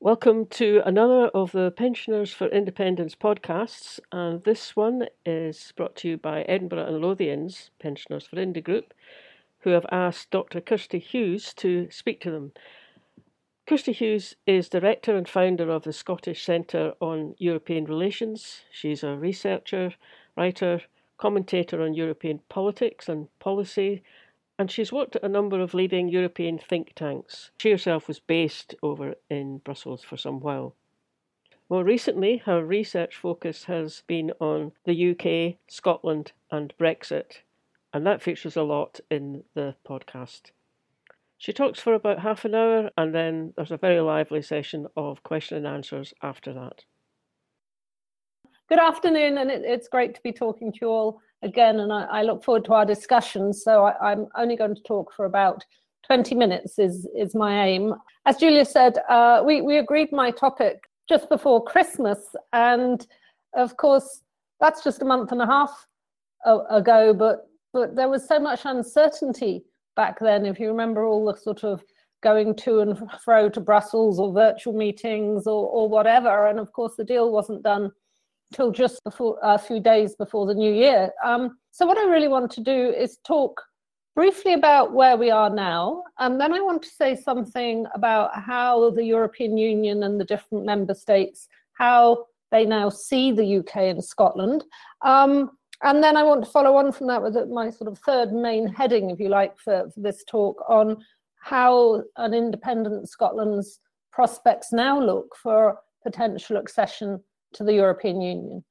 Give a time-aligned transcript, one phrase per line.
[0.00, 6.08] Welcome to another of the Pensioners for Independence podcasts, and this one is brought to
[6.08, 8.92] you by Edinburgh and Lothian's Pensioners for Indy Group,
[9.60, 10.60] who have asked Dr.
[10.60, 12.52] Kirsty Hughes to speak to them.
[13.66, 18.64] Kirsty Hughes is director and founder of the Scottish Centre on European Relations.
[18.70, 19.94] She's a researcher,
[20.36, 20.82] writer,
[21.16, 24.02] commentator on European politics and policy,
[24.58, 27.50] and she's worked at a number of leading European think tanks.
[27.58, 30.74] She herself was based over in Brussels for some while.
[31.68, 37.40] More recently, her research focus has been on the UK, Scotland, and Brexit,
[37.92, 40.52] and that features a lot in the podcast.
[41.38, 45.22] She talks for about half an hour, and then there's a very lively session of
[45.22, 46.84] question and answers after that.
[48.68, 52.04] Good afternoon, and it, it's great to be talking to you all again, and I,
[52.04, 53.62] I look forward to our discussions.
[53.62, 55.64] So I, am only going to talk for about
[56.06, 57.94] 20 minutes is, is my aim.
[58.26, 60.78] As Julia said, uh, we, we agreed my topic
[61.08, 62.18] just before Christmas,
[62.52, 63.06] and
[63.54, 64.22] of course,
[64.60, 65.86] that's just a month and a half
[66.70, 69.64] ago, but, but there was so much uncertainty
[69.96, 70.46] back then.
[70.46, 71.82] If you remember all the sort of
[72.22, 76.94] going to and fro to Brussels or virtual meetings or, or whatever, and of course,
[76.96, 77.90] the deal wasn't done
[78.52, 81.10] till just before a few days before the new year.
[81.24, 83.62] Um, so what I really want to do is talk
[84.14, 88.90] briefly about where we are now, and then I want to say something about how
[88.90, 94.02] the European Union and the different member states how they now see the UK and
[94.02, 94.64] Scotland.
[95.02, 95.50] Um,
[95.82, 98.66] and then I want to follow on from that with my sort of third main
[98.66, 101.04] heading, if you like, for, for this talk on
[101.36, 107.22] how an independent Scotland's prospects now look for potential accession
[107.56, 108.64] to the European Union.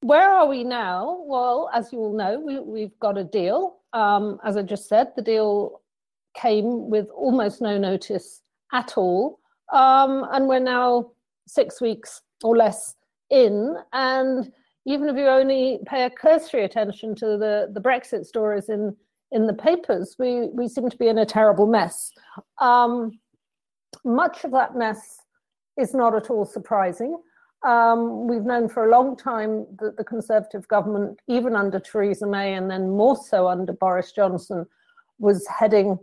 [0.00, 1.22] Where are we now?
[1.26, 3.78] Well, as you all know, we, have got a deal.
[3.92, 5.80] Um, as I just said, the deal
[6.36, 9.40] came with almost no notice at all.
[9.72, 11.12] Um, and we're now
[11.46, 12.96] six weeks or less
[13.30, 13.76] in.
[13.92, 14.52] And
[14.86, 18.94] even if you only pay a cursory attention to the, the Brexit stories in,
[19.32, 22.12] in the papers, we, we seem to be in a terrible mess.
[22.60, 23.18] Um,
[24.04, 25.18] much of that mess
[25.78, 27.16] is not at all surprising.
[27.64, 32.54] Um, we've known for a long time that the Conservative government, even under Theresa May
[32.54, 34.66] and then more so under Boris Johnson,
[35.18, 35.98] was heading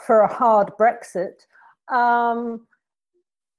[0.00, 1.46] for a hard Brexit.
[1.88, 2.66] Um,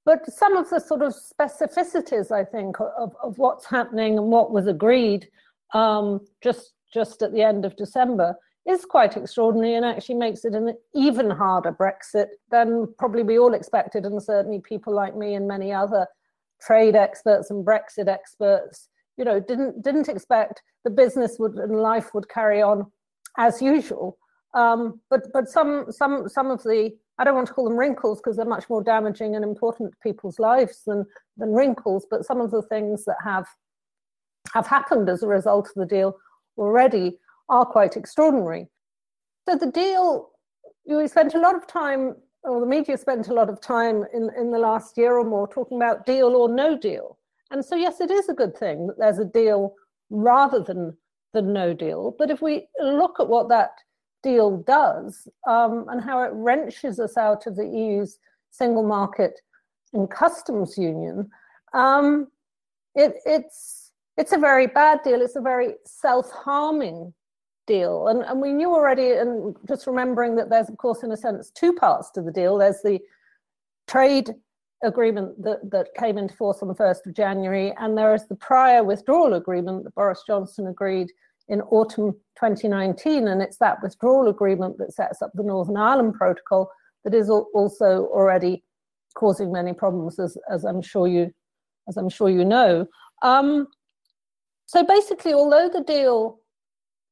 [0.06, 4.52] but some of the sort of specificities, I think, of, of what's happening and what
[4.52, 5.28] was agreed
[5.74, 8.36] um, just just at the end of December
[8.68, 13.54] is quite extraordinary and actually makes it an even harder Brexit than probably we all
[13.54, 16.06] expected, and certainly people like me and many other
[16.62, 22.14] trade experts and Brexit experts, you know, didn't didn't expect the business would and life
[22.14, 22.92] would carry on
[23.38, 24.18] as usual.
[24.54, 28.20] Um, but but some some some of the I don't want to call them wrinkles
[28.20, 31.06] because they're much more damaging and important to people's lives than
[31.38, 32.06] than wrinkles.
[32.10, 33.48] But some of the things that have
[34.54, 36.18] have happened as a result of the deal
[36.58, 37.18] already
[37.50, 38.68] are quite extraordinary.
[39.48, 40.30] So the deal,
[40.86, 44.30] we spent a lot of time well, the media spent a lot of time in,
[44.38, 47.18] in the last year or more talking about deal or no deal.
[47.52, 49.76] And so, yes, it is a good thing that there's a deal
[50.10, 50.98] rather than,
[51.34, 52.16] than no deal.
[52.18, 53.72] But if we look at what that
[54.24, 58.18] deal does um, and how it wrenches us out of the EU's
[58.50, 59.40] single market
[59.94, 61.30] and customs union,
[61.74, 62.28] um,
[62.96, 65.22] it, it's, it's a very bad deal.
[65.22, 67.14] It's a very self harming
[67.72, 68.08] deal.
[68.08, 71.52] And, and we knew already, and just remembering that there's, of course, in a sense,
[71.52, 72.58] two parts to the deal.
[72.58, 73.00] There's the
[73.88, 74.32] trade
[74.84, 78.36] agreement that, that came into force on the 1st of January, and there is the
[78.36, 81.10] prior withdrawal agreement that Boris Johnson agreed
[81.48, 83.28] in autumn 2019.
[83.28, 86.72] And it's that withdrawal agreement that sets up the Northern Ireland Protocol
[87.04, 88.64] that is also already
[89.16, 91.32] causing many problems, as, as I'm sure you
[91.88, 92.88] as I'm sure you know.
[93.24, 93.68] Um,
[94.68, 96.41] so basically, although the deal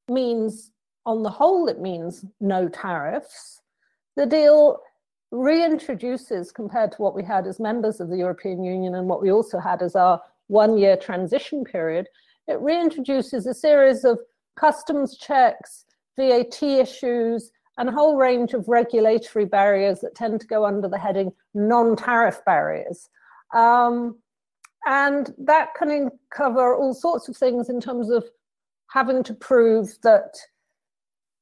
[0.09, 0.71] means,
[1.05, 3.61] on the whole, it means no tariffs.
[4.15, 4.79] The deal
[5.33, 9.31] reintroduces, compared to what we had as members of the European Union and what we
[9.31, 12.07] also had as our one year transition period,
[12.47, 14.19] it reintroduces a series of
[14.55, 15.85] customs checks,
[16.17, 20.97] VAT issues, and a whole range of regulatory barriers that tend to go under the
[20.97, 23.09] heading non tariff barriers.
[23.53, 24.17] Um,
[24.85, 28.25] and that can cover all sorts of things in terms of
[28.91, 30.35] having to prove that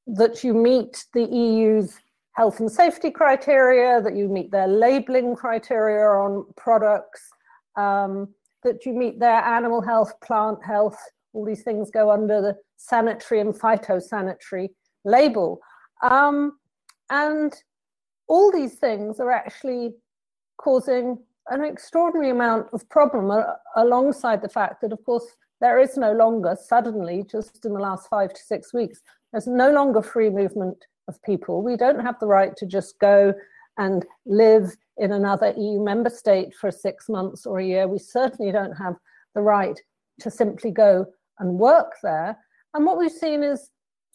[0.07, 1.97] that you meet the EU's
[2.31, 7.29] health and safety criteria, that you meet their labeling criteria on products,
[7.75, 8.29] um,
[8.63, 10.97] that you meet their animal health, plant health,
[11.33, 14.69] all these things go under the sanitary and phytosanitary
[15.03, 15.59] label.
[16.01, 16.57] Um,
[17.09, 17.53] and
[18.27, 19.95] all these things are actually
[20.57, 21.17] causing
[21.49, 23.43] an extraordinary amount of problem uh,
[23.75, 25.25] alongside the fact that, of course,
[25.59, 29.01] there is no longer suddenly, just in the last five to six weeks,
[29.31, 30.77] there's no longer free movement
[31.07, 31.61] of people.
[31.61, 33.33] We don't have the right to just go
[33.77, 37.87] and live in another EU member state for six months or a year.
[37.87, 38.95] We certainly don't have
[39.35, 39.79] the right
[40.21, 41.05] to simply go
[41.39, 42.37] and work there.
[42.73, 43.69] And what we've seen is,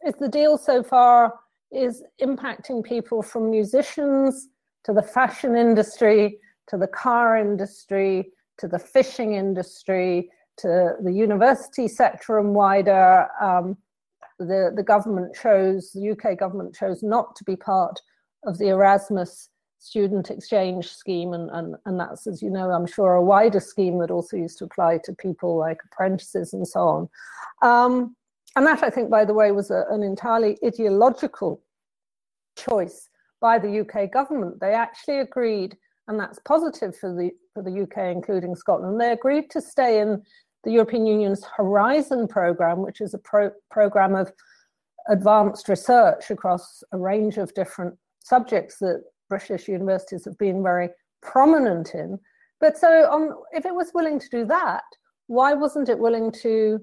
[0.05, 1.35] is the deal so far
[1.71, 4.49] is impacting people from musicians
[4.85, 11.89] to the fashion industry, to the car industry, to the fishing industry, to the university
[11.89, 13.29] sector and wider.
[13.41, 13.77] Um,
[14.39, 18.01] the, the government chose, the UK government chose not to be part
[18.45, 23.15] of the Erasmus student exchange scheme, and, and, and that's, as you know, I'm sure,
[23.15, 27.09] a wider scheme that also used to apply to people like apprentices and so on.
[27.63, 28.17] Um,
[28.55, 31.61] and that, I think, by the way, was a, an entirely ideological
[32.57, 33.09] choice
[33.41, 34.61] by the UK government.
[34.61, 35.77] They actually agreed,
[36.09, 39.01] and that's positive for the for the UK, including Scotland.
[39.01, 40.23] They agreed to stay in
[40.65, 44.33] the European Union's Horizon program, which is a pro- program of
[45.09, 50.89] advanced research across a range of different subjects that British universities have been very
[51.23, 52.19] prominent in.
[52.61, 54.85] But so, on, if it was willing to do that,
[55.27, 56.81] why wasn't it willing to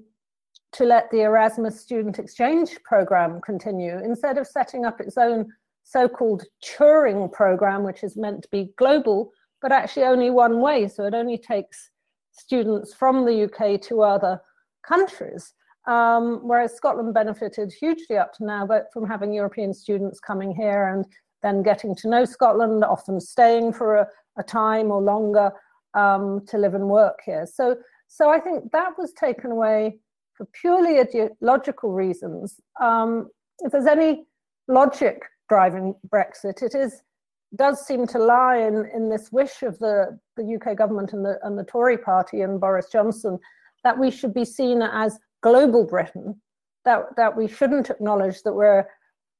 [0.72, 5.52] to let the Erasmus student exchange program continue instead of setting up its own
[5.90, 10.86] so-called Turing program, which is meant to be global, but actually only one way.
[10.86, 11.90] So it only takes
[12.30, 14.40] students from the UK to other
[14.86, 15.52] countries.
[15.88, 20.88] Um, whereas Scotland benefited hugely up to now, but from having European students coming here
[20.94, 21.04] and
[21.42, 24.06] then getting to know Scotland, often staying for a,
[24.38, 25.50] a time or longer
[25.94, 27.46] um, to live and work here.
[27.52, 27.76] So,
[28.06, 29.98] so I think that was taken away
[30.34, 32.60] for purely ideological reasons.
[32.80, 33.28] Um,
[33.60, 34.26] if there's any
[34.68, 37.02] logic driving Brexit, it is
[37.56, 41.36] does seem to lie in, in this wish of the, the UK government and the,
[41.42, 43.40] and the Tory party and Boris Johnson
[43.82, 46.40] that we should be seen as global Britain,
[46.84, 48.84] that, that we shouldn't acknowledge that we're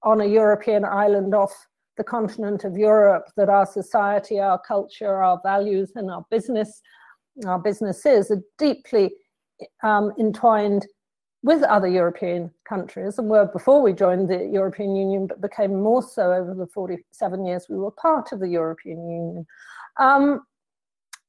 [0.03, 1.55] on a European island off
[1.97, 6.81] the continent of Europe, that our society, our culture, our values, and our business,
[7.47, 9.13] our businesses are deeply
[9.85, 10.85] um, entwined
[11.43, 16.03] with other European countries and were before we joined the European Union, but became more
[16.03, 19.47] so over the 47 years we were part of the European Union.
[19.99, 20.43] Um,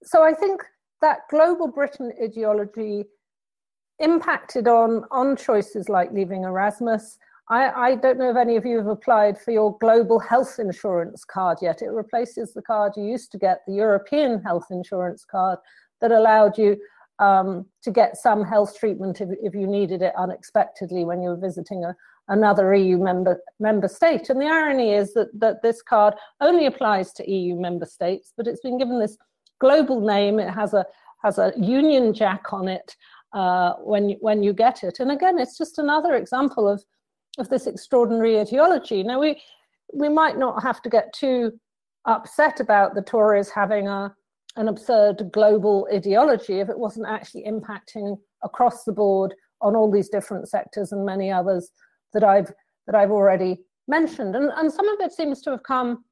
[0.04, 0.64] so I think
[1.02, 3.06] that global Britain ideology
[4.00, 7.18] impacted on, on choices like leaving Erasmus.
[7.50, 11.24] I, I don't know if any of you have applied for your global health insurance
[11.24, 11.82] card yet.
[11.82, 15.60] It replaces the card you used to get, the European health insurance card,
[16.02, 16.78] that allowed you
[17.22, 21.38] um, to get some health treatment if, if you needed it unexpectedly when you were
[21.38, 21.96] visiting a,
[22.28, 24.30] another EU member member state.
[24.30, 28.48] And the irony is that, that this card only applies to EU member states, but
[28.48, 29.18] it's been given this
[29.60, 30.40] global name.
[30.40, 30.86] It has a
[31.24, 32.96] has a Union Jack on it
[33.34, 35.00] uh, when when you get it.
[35.00, 36.84] And again, it's just another example of
[37.38, 39.04] of this extraordinary ideology.
[39.04, 39.40] Now we
[39.94, 41.54] we might not have to get too
[42.06, 44.16] upset about the Tories having a
[44.56, 50.10] an absurd global ideology if it wasn't actually impacting across the board on all these
[50.10, 51.72] different sectors and many others
[52.14, 52.52] that I've
[52.88, 54.36] that I've already mentioned.
[54.36, 56.04] And, and some of it seems to have come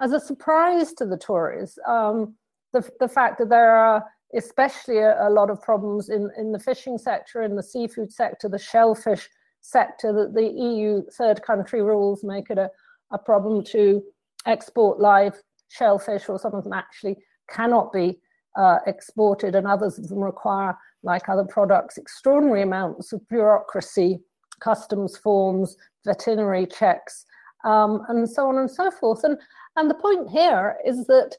[0.00, 1.78] as a surprise to the Tories.
[1.88, 2.34] Um,
[2.72, 6.58] the, the fact that there are especially a, a, lot of problems in, in the
[6.58, 9.28] fishing sector, in the seafood sector, the shellfish
[9.60, 12.70] sector, that the EU third country rules make it a,
[13.12, 14.02] a problem to
[14.46, 15.34] export live
[15.68, 17.16] shellfish, or some of them actually
[17.50, 18.18] cannot be
[18.56, 24.20] uh, exported, and others of them require, like other products, extraordinary amounts of bureaucracy,
[24.60, 27.24] customs forms, veterinary checks,
[27.64, 29.24] um, and so on and so forth.
[29.24, 29.38] And,
[29.76, 31.36] and the point here is that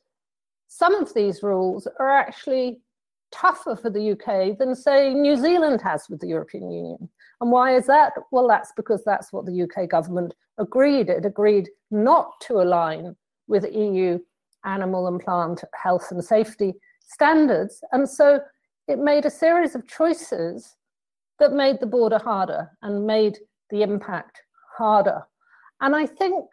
[0.68, 2.80] some of these rules are actually
[3.32, 7.10] tougher for the UK than, say, New Zealand has with the European Union.
[7.40, 8.14] And why is that?
[8.32, 11.10] Well, that's because that's what the UK government agreed.
[11.10, 13.16] It agreed not to align
[13.48, 14.20] with EU
[14.66, 17.84] animal and plant health and safety standards.
[17.92, 18.40] And so
[18.88, 20.76] it made a series of choices
[21.40, 23.40] that made the border harder and made
[23.70, 24.42] the impact
[24.78, 25.24] harder.
[25.82, 26.46] And I think,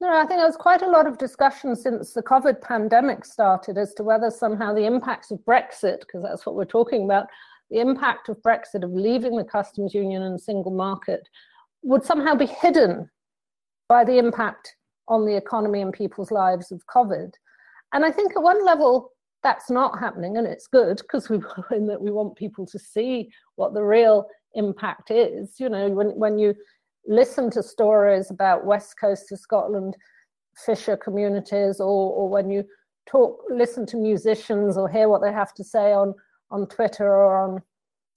[0.00, 3.78] know, I think there was quite a lot of discussion since the COVID pandemic started
[3.78, 7.26] as to whether somehow the impacts of Brexit, because that's what we're talking about,
[7.70, 11.28] the impact of Brexit, of leaving the customs union and single market,
[11.82, 13.08] would somehow be hidden
[13.88, 14.74] by the impact
[15.08, 17.32] on the economy and people's lives of COVID.
[17.92, 21.36] And I think at one level, that's not happening, and it's good because we
[21.76, 25.60] in that we want people to see what the real impact is.
[25.60, 26.54] You know, when when you
[27.06, 29.96] listen to stories about West Coast of Scotland
[30.64, 32.64] fisher communities, or or when you
[33.06, 36.14] talk, listen to musicians or hear what they have to say on,
[36.50, 37.62] on Twitter or on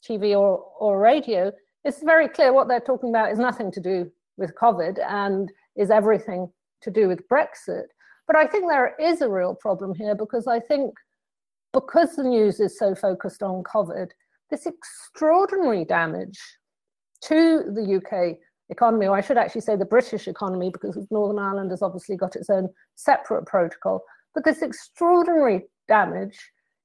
[0.07, 1.51] TV or, or radio,
[1.85, 5.89] it's very clear what they're talking about is nothing to do with COVID and is
[5.89, 6.49] everything
[6.81, 7.85] to do with Brexit.
[8.27, 10.93] But I think there is a real problem here because I think
[11.73, 14.09] because the news is so focused on COVID,
[14.49, 16.39] this extraordinary damage
[17.23, 18.37] to the UK
[18.69, 22.35] economy, or I should actually say the British economy, because Northern Ireland has obviously got
[22.35, 26.39] its own separate protocol, but this extraordinary damage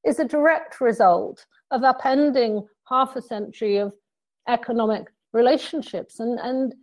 [0.05, 3.93] is a direct result of upending half a century of
[4.49, 6.21] economic relationships.
[6.21, 6.75] And, and,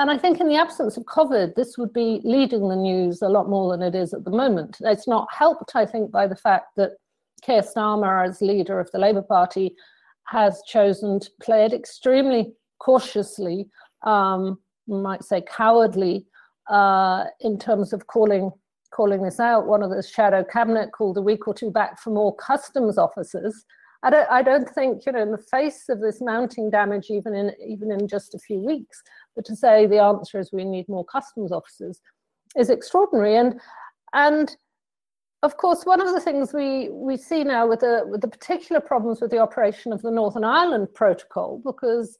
[0.00, 3.28] and I think in the absence of COVID, this would be leading the news a
[3.28, 4.78] lot more than it is at the moment.
[4.80, 6.92] It's not helped, I think, by the fact that
[7.42, 9.74] Keir Starmer, as leader of the Labour Party,
[10.26, 13.68] has chosen to play it extremely cautiously,
[14.02, 16.24] um, might say cowardly,
[16.70, 18.50] uh, in terms of calling
[18.92, 19.66] calling this out.
[19.66, 23.64] One of the shadow cabinet called a week or two back for more customs officers.
[24.02, 27.34] I don't, I don't think, you know, in the face of this mounting damage, even
[27.34, 29.02] in even in just a few weeks,
[29.36, 32.00] but to say the answer is we need more customs officers
[32.56, 33.36] is extraordinary.
[33.36, 33.60] And
[34.12, 34.54] and
[35.42, 38.80] of course, one of the things we, we see now with the with the particular
[38.80, 42.18] problems with the operation of the Northern Ireland Protocol, because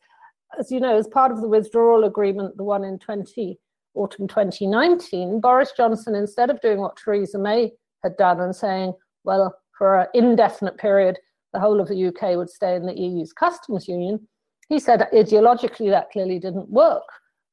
[0.58, 3.58] as you know, as part of the withdrawal agreement, the one in 20
[3.94, 9.54] autumn 2019, Boris Johnson, instead of doing what Theresa May had done and saying, well,
[9.76, 11.18] for an indefinite period,
[11.52, 14.26] the whole of the UK would stay in the EU's customs union,
[14.70, 17.02] he said ideologically that clearly didn't work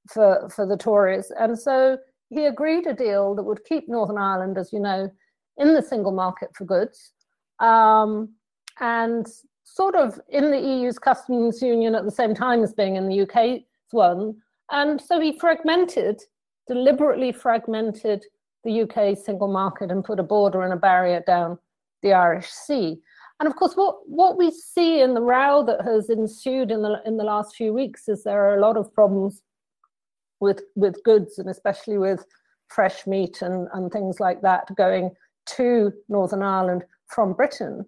[0.10, 1.32] for, for the Tories.
[1.38, 1.98] And so
[2.30, 5.12] he agreed a deal that would keep Northern Ireland, as you know,
[5.58, 7.14] in the single market for goods
[7.60, 8.30] um,
[8.80, 9.28] and
[9.64, 13.22] sort of in the EU's customs union at the same time as being in the
[13.22, 14.36] UK's one.
[14.72, 16.22] And so he fragmented,
[16.68, 18.24] deliberately fragmented
[18.64, 21.58] the UK single market and put a border and a barrier down
[22.04, 23.02] the Irish Sea.
[23.40, 27.02] And of course, what, what we see in the row that has ensued in the,
[27.06, 29.42] in the last few weeks is there are a lot of problems
[30.40, 32.26] with, with goods and especially with
[32.68, 35.12] fresh meat and, and things like that going
[35.46, 37.86] to Northern Ireland from Britain.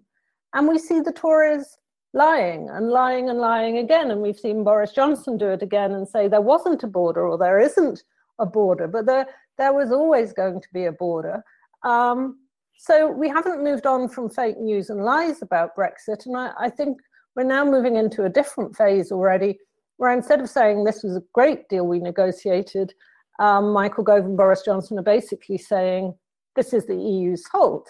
[0.54, 1.78] And we see the Tories
[2.12, 4.10] lying and lying and lying again.
[4.10, 7.38] And we've seen Boris Johnson do it again and say there wasn't a border or
[7.38, 8.02] there isn't
[8.38, 9.26] a border, but there,
[9.58, 11.44] there was always going to be a border.
[11.84, 12.39] Um,
[12.82, 16.24] so we haven't moved on from fake news and lies about Brexit.
[16.24, 16.96] And I, I think
[17.36, 19.58] we're now moving into a different phase already,
[19.98, 22.94] where instead of saying this was a great deal we negotiated,
[23.38, 26.14] um, Michael Gove and Boris Johnson are basically saying
[26.56, 27.86] this is the EU's fault.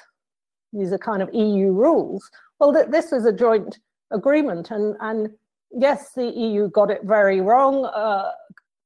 [0.73, 2.29] These are kind of EU rules.
[2.59, 3.79] Well, th- this was a joint
[4.11, 5.29] agreement, and and
[5.71, 8.33] yes, the EU got it very wrong uh,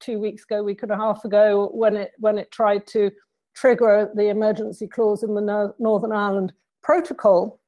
[0.01, 3.11] two weeks ago, week and a half ago, when it when it tried to
[3.55, 7.61] trigger the emergency clause in the no- Northern Ireland Protocol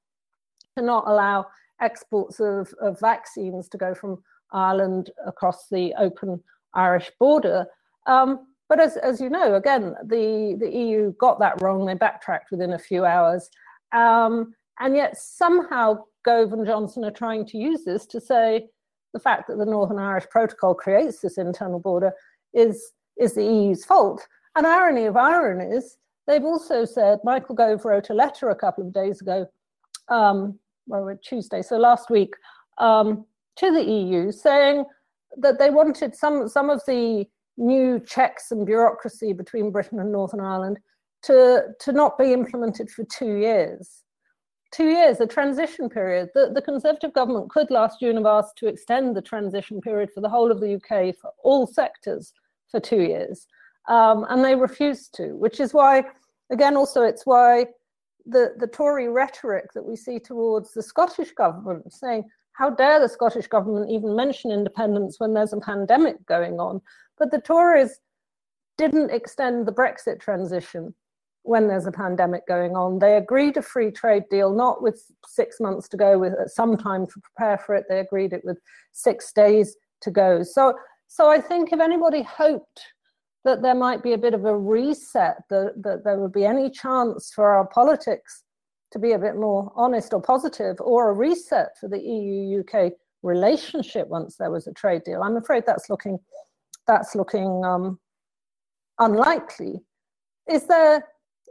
[0.76, 1.46] to not allow
[1.80, 6.42] exports of, of vaccines to go from Ireland across the open
[6.74, 7.66] Irish border.
[8.06, 11.86] Um, but as, as you know, again, the, the EU got that wrong.
[11.86, 13.48] They backtracked within a few hours.
[13.92, 18.66] Um, and yet somehow Gove and Johnson are trying to use this to say
[19.12, 22.12] the fact that the Northern Irish Protocol creates this internal border
[22.52, 24.26] is, is the EU's fault.
[24.56, 28.92] And irony of ironies, they've also said, Michael Gove wrote a letter a couple of
[28.92, 29.46] days ago,
[30.08, 32.34] um, well, Tuesday, so last week,
[32.78, 34.84] um, to the EU saying
[35.36, 37.26] that they wanted some, some of the
[37.58, 40.78] new checks and bureaucracy between Britain and Northern Ireland
[41.22, 44.04] to, to not be implemented for two years.
[44.72, 46.30] Two years, a transition period.
[46.34, 50.22] The, the Conservative government could last June have asked to extend the transition period for
[50.22, 52.32] the whole of the UK for all sectors
[52.70, 53.46] for two years.
[53.88, 56.04] Um, and they refused to, which is why,
[56.50, 57.66] again, also it's why
[58.26, 63.08] the, the Tory rhetoric that we see towards the Scottish government saying, how dare the
[63.08, 66.80] Scottish government even mention independence when there's a pandemic going on?
[67.18, 68.00] But the Tories
[68.78, 70.94] didn't extend the Brexit transition
[71.42, 72.98] when there's a pandemic going on.
[72.98, 77.06] They agreed a free trade deal, not with six months to go, with some time
[77.06, 77.84] to prepare for it.
[77.88, 78.58] They agreed it with
[78.92, 80.42] six days to go.
[80.42, 80.74] So,
[81.06, 82.80] so I think if anybody hoped
[83.46, 86.68] that there might be a bit of a reset, that, that there would be any
[86.68, 88.42] chance for our politics
[88.90, 92.92] to be a bit more honest or positive, or a reset for the EU UK
[93.22, 96.18] relationship once there was a trade deal, I'm afraid that's looking
[96.88, 97.98] that's looking um,
[98.98, 99.80] unlikely.
[100.50, 101.04] Is there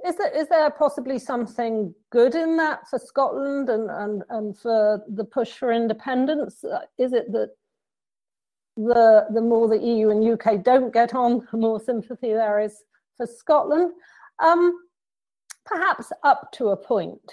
[0.05, 5.01] is there is there possibly something good in that for Scotland and and and for
[5.07, 6.63] the push for independence?
[6.97, 7.51] Is it that
[8.77, 12.83] the the more the EU and UK don't get on, the more sympathy there is
[13.17, 13.93] for Scotland?
[14.39, 14.79] Um,
[15.65, 17.31] perhaps up to a point.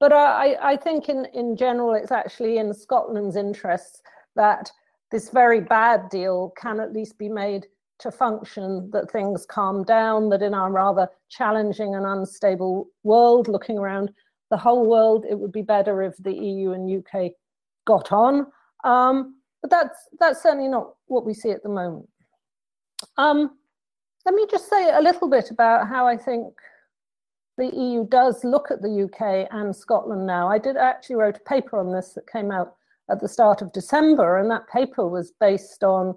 [0.00, 4.00] But I, I think in, in general, it's actually in Scotland's interests
[4.36, 4.70] that
[5.10, 7.66] this very bad deal can at least be made
[8.00, 13.76] to function, that things calm down, that in our rather challenging and unstable world, looking
[13.76, 14.12] around
[14.50, 17.32] the whole world, it would be better if the EU and UK
[17.86, 18.46] got on.
[18.84, 22.08] Um, but that's that's certainly not what we see at the moment.
[23.16, 23.56] Um,
[24.24, 26.54] let me just say a little bit about how I think
[27.56, 30.48] the EU does look at the UK and Scotland now.
[30.48, 32.74] I did actually wrote a paper on this that came out
[33.10, 36.14] at the start of December, and that paper was based on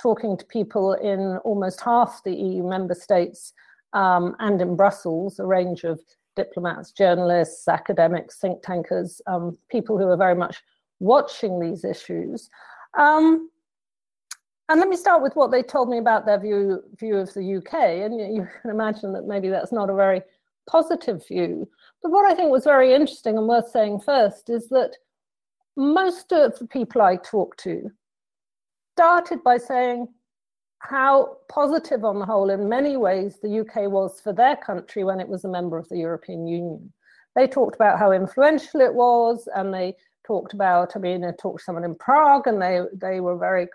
[0.00, 3.52] talking to people in almost half the EU member states
[3.92, 6.00] um, and in Brussels, a range of
[6.36, 10.62] diplomats, journalists, academics, think tankers, um, people who are very much
[11.00, 12.50] watching these issues.
[12.96, 13.50] Um,
[14.68, 17.56] and let me start with what they told me about their view view of the
[17.56, 17.74] UK.
[17.74, 20.22] And you, you can imagine that maybe that's not a very
[20.66, 21.68] positive view.
[22.02, 24.96] But what I think was very interesting and worth saying first is that
[25.76, 27.90] most of the people I talked to
[28.94, 30.08] started by saying
[30.78, 35.18] how positive, on the whole, in many ways, the UK was for their country when
[35.18, 36.92] it was a member of the European Union.
[37.34, 39.96] They talked about how influential it was, and they
[40.26, 43.68] talked about, I mean, I talked to someone in Prague, and they, they were very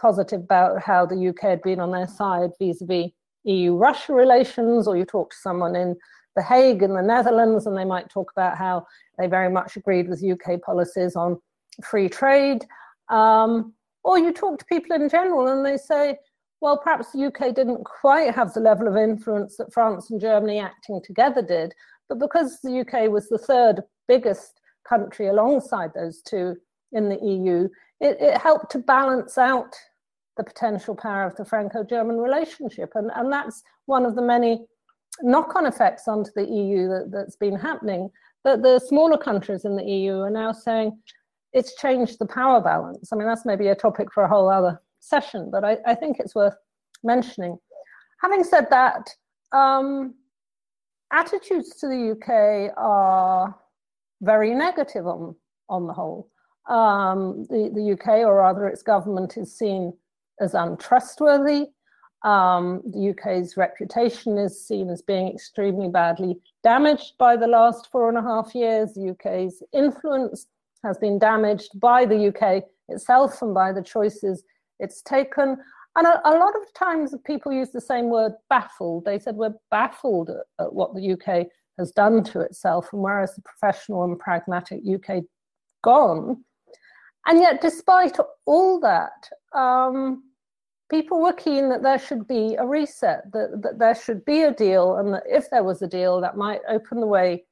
[0.00, 3.10] positive about how the UK had been on their side vis a vis
[3.44, 5.96] EU Russia relations, or you talk to someone in
[6.36, 8.86] The Hague in the Netherlands, and they might talk about how
[9.18, 11.38] they very much agreed with UK policies on
[11.82, 12.64] free trade.
[13.10, 16.16] Um, or you talk to people in general, and they say,
[16.60, 20.58] well, perhaps the UK didn't quite have the level of influence that France and Germany
[20.60, 21.74] acting together did,
[22.08, 26.56] but because the UK was the third biggest country alongside those two
[26.92, 27.68] in the EU,
[28.00, 29.74] it, it helped to balance out
[30.36, 32.92] the potential power of the Franco-German relationship.
[32.94, 34.66] And, and that's one of the many
[35.22, 38.10] knock-on effects onto the EU that, that's been happening,
[38.44, 40.98] that the smaller countries in the EU are now saying
[41.52, 43.12] it's changed the power balance.
[43.12, 46.18] I mean, that's maybe a topic for a whole other session, but I, I think
[46.18, 46.56] it's worth
[47.04, 47.56] mentioning.
[48.20, 49.08] Having said that,
[49.52, 50.14] um,
[51.12, 53.54] attitudes to the UK are
[54.20, 55.34] very negative on,
[55.68, 56.30] on the whole.
[56.68, 59.92] Um, the, the UK, or rather its government, is seen
[60.40, 61.66] as untrustworthy.
[62.24, 68.08] Um, the UK's reputation is seen as being extremely badly damaged by the last four
[68.08, 68.94] and a half years.
[68.94, 70.46] The UK's influence
[70.82, 74.42] has been damaged by the UK itself and by the choices
[74.80, 75.58] it's taken.
[75.96, 79.04] And a, a lot of times people use the same word baffled.
[79.04, 81.46] They said we're baffled at, at what the UK
[81.78, 85.24] has done to itself, and where has the professional and pragmatic UK
[85.82, 86.44] gone.
[87.26, 90.24] And yet, despite all that, um,
[90.90, 94.52] people were keen that there should be a reset, that, that there should be a
[94.52, 97.44] deal, and that if there was a deal, that might open the way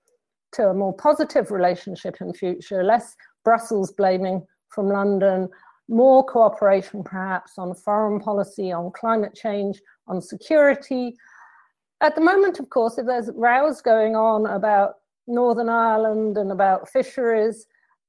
[0.52, 5.48] to a more positive relationship in future, less Brussels blaming from London,
[5.88, 11.16] more cooperation perhaps on foreign policy, on climate change, on security.
[12.02, 14.96] At the moment, of course, if there's rows going on about
[15.28, 17.66] Northern Ireland and about fisheries,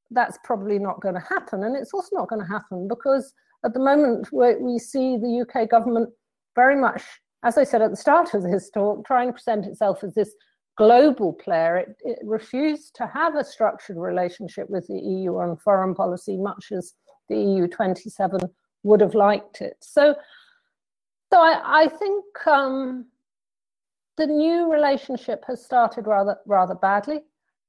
[0.09, 1.63] that's probably not going to happen.
[1.63, 3.31] And it's also not going to happen because
[3.63, 6.09] at the moment we see the UK government
[6.55, 7.03] very much,
[7.43, 10.33] as I said at the start of this talk, trying to present itself as this
[10.75, 11.77] global player.
[11.77, 16.71] It, it refused to have a structured relationship with the EU on foreign policy, much
[16.71, 16.93] as
[17.29, 18.39] the EU 27
[18.81, 19.77] would have liked it.
[19.81, 20.15] So,
[21.31, 23.05] so I, I think um,
[24.17, 27.21] the new relationship has started rather rather badly.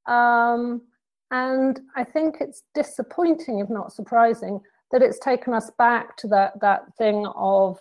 [0.07, 0.83] Um,
[1.31, 4.61] and I think it's disappointing, if not surprising,
[4.93, 7.81] that it's taken us back to that, that thing of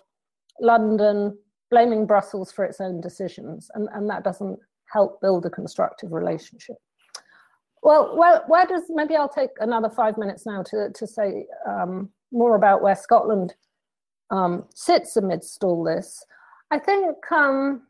[0.60, 1.38] London
[1.70, 3.70] blaming Brussels for its own decisions.
[3.76, 4.58] And, and that doesn't
[4.92, 6.78] help build a constructive relationship.
[7.84, 12.10] Well, where, where does, maybe I'll take another five minutes now to, to say um,
[12.32, 13.54] more about where Scotland
[14.32, 16.26] um, sits amidst all this.
[16.72, 17.84] I think um,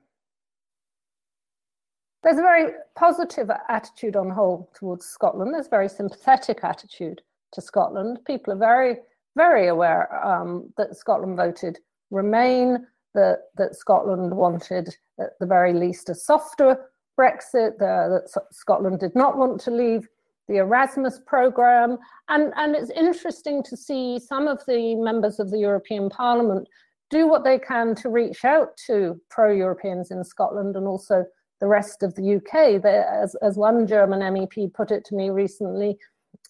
[2.24, 5.54] there's a very positive attitude on the whole towards Scotland.
[5.54, 8.20] There's a very sympathetic attitude to Scotland.
[8.26, 8.98] People are very,
[9.36, 11.80] very aware um, that Scotland voted
[12.12, 16.78] Remain, that, that Scotland wanted, at the very least, a softer
[17.20, 20.08] Brexit, that Scotland did not want to leave
[20.48, 21.98] the Erasmus programme.
[22.30, 26.68] And, and it's interesting to see some of the members of the European Parliament
[27.10, 31.26] do what they can to reach out to pro Europeans in Scotland and also
[31.64, 32.82] the rest of the UK.
[32.82, 35.98] There, as, as one German MEP put it to me recently,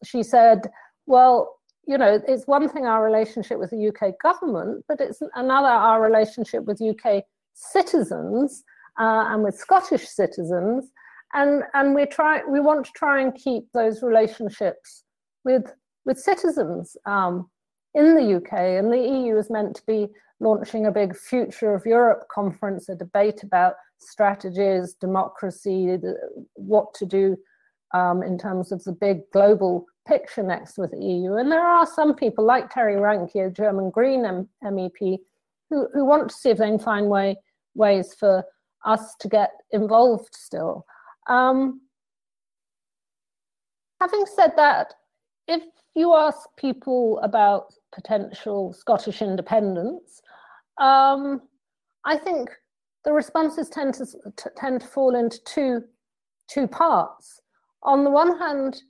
[0.03, 0.71] she said,
[1.05, 5.67] well, you know, it's one thing our relationship with the UK government, but it's another
[5.67, 7.23] our relationship with UK
[7.53, 8.63] citizens
[8.99, 10.89] uh, and with Scottish citizens.
[11.35, 15.03] and and we try we want to try and keep those relationships
[15.43, 15.65] with
[16.05, 17.33] with citizens um,
[17.93, 20.07] in the UK, and the EU is meant to be
[20.39, 26.15] launching a big Future of Europe conference, a debate about strategies, democracy, the,
[26.55, 27.37] what to do
[27.93, 31.35] um, in terms of the big global picture next with the EU.
[31.35, 35.19] And there are some people like Terry Reintke, a German Green M- MEP,
[35.69, 37.37] who, who want to see if they can find way,
[37.75, 38.43] ways for
[38.85, 40.85] us to get involved still.
[41.27, 41.81] Um,
[44.01, 44.93] having said that,
[45.47, 45.63] if
[45.95, 50.21] you ask people about potential Scottish independence,
[50.81, 51.41] um,
[52.05, 52.49] I think
[53.05, 54.05] the responses tend to
[54.55, 55.83] tend to fall into two
[56.47, 57.41] two parts.
[57.83, 58.81] On the one hand,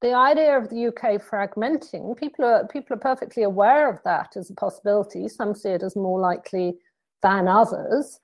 [0.00, 4.50] the idea of the UK fragmenting, people are people are perfectly aware of that as
[4.50, 5.28] a possibility.
[5.28, 6.78] Some see it as more likely
[7.22, 8.18] than others.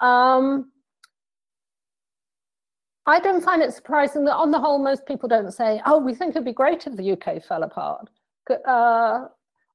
[0.00, 0.70] Um,
[3.06, 6.14] I don't find it surprising that, on the whole, most people don't say, "Oh, we
[6.14, 8.10] think it'd be great if the UK fell apart,"
[8.66, 9.28] uh,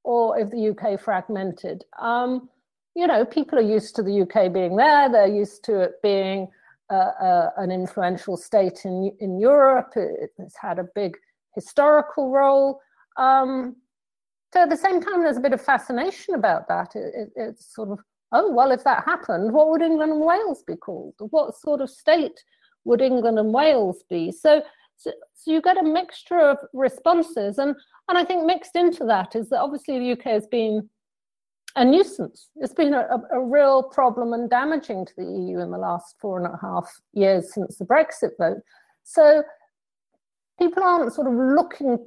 [0.04, 1.84] or if the UK fragmented.
[2.00, 2.50] Um,
[2.98, 5.08] you know, people are used to the UK being there.
[5.08, 6.48] They're used to it being
[6.90, 9.94] uh, uh, an influential state in in Europe.
[9.96, 11.16] It, it's had a big
[11.54, 12.82] historical role.
[13.18, 13.76] Um,
[14.52, 16.96] so at the same time, there's a bit of fascination about that.
[16.96, 18.00] It, it, it's sort of,
[18.32, 21.14] oh, well, if that happened, what would England and Wales be called?
[21.20, 22.40] What sort of state
[22.86, 24.32] would England and Wales be?
[24.32, 24.64] So,
[24.96, 27.60] so, so you get a mixture of responses.
[27.60, 27.76] And,
[28.08, 30.90] and I think mixed into that is that obviously the UK has been
[31.78, 32.50] a nuisance.
[32.56, 36.40] It's been a, a, real problem and damaging to the EU in the last four
[36.40, 38.62] and a half years since the Brexit vote.
[39.04, 39.44] So
[40.58, 42.00] people aren't sort of looking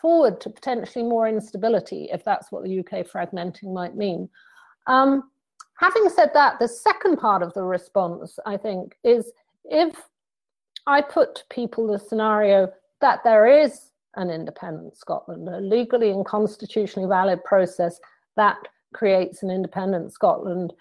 [0.00, 4.28] forward to potentially more instability if that's what the UK fragmenting might mean.
[4.86, 5.24] Um,
[5.80, 9.32] having said that, the second part of the response, I think, is
[9.64, 9.96] if
[10.86, 16.24] I put to people the scenario that there is an independent Scotland, a legally and
[16.24, 17.98] constitutionally valid process
[18.36, 18.56] that
[18.96, 20.72] creates an independent Scotland,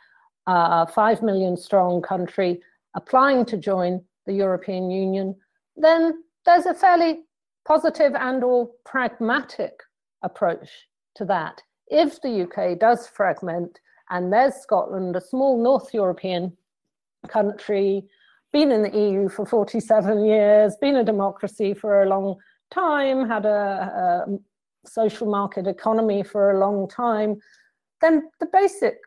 [0.48, 2.62] a uh, five million strong country
[2.96, 5.36] applying to join the European Union,
[5.76, 7.20] then there's a fairly
[7.68, 9.74] positive and or pragmatic
[10.24, 10.70] approach
[11.16, 11.62] to that.
[11.88, 16.56] If the UK does fragment and there's Scotland, a small North European
[17.28, 18.04] country,
[18.54, 22.36] been in the EU for 47 years, been a democracy for a long
[22.72, 27.38] time, had a, a social market economy for a long time,
[28.02, 28.98] then the basic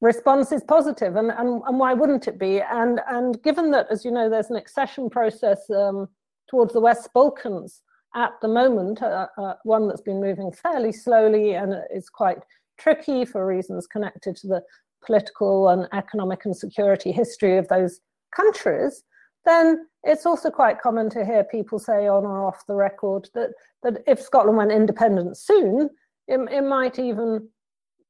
[0.00, 2.60] response is positive and, and, and why wouldn't it be?
[2.60, 6.08] And and given that as you know there's an accession process um,
[6.48, 7.82] towards the West Balkans
[8.14, 12.38] at the moment, uh, uh, one that's been moving fairly slowly and is quite
[12.78, 14.62] tricky for reasons connected to the
[15.04, 18.00] political and economic and security history of those
[18.34, 19.02] countries,
[19.44, 23.50] then it's also quite common to hear people say on or off the record that,
[23.82, 25.90] that if Scotland went independent soon,
[26.28, 27.48] it, it might even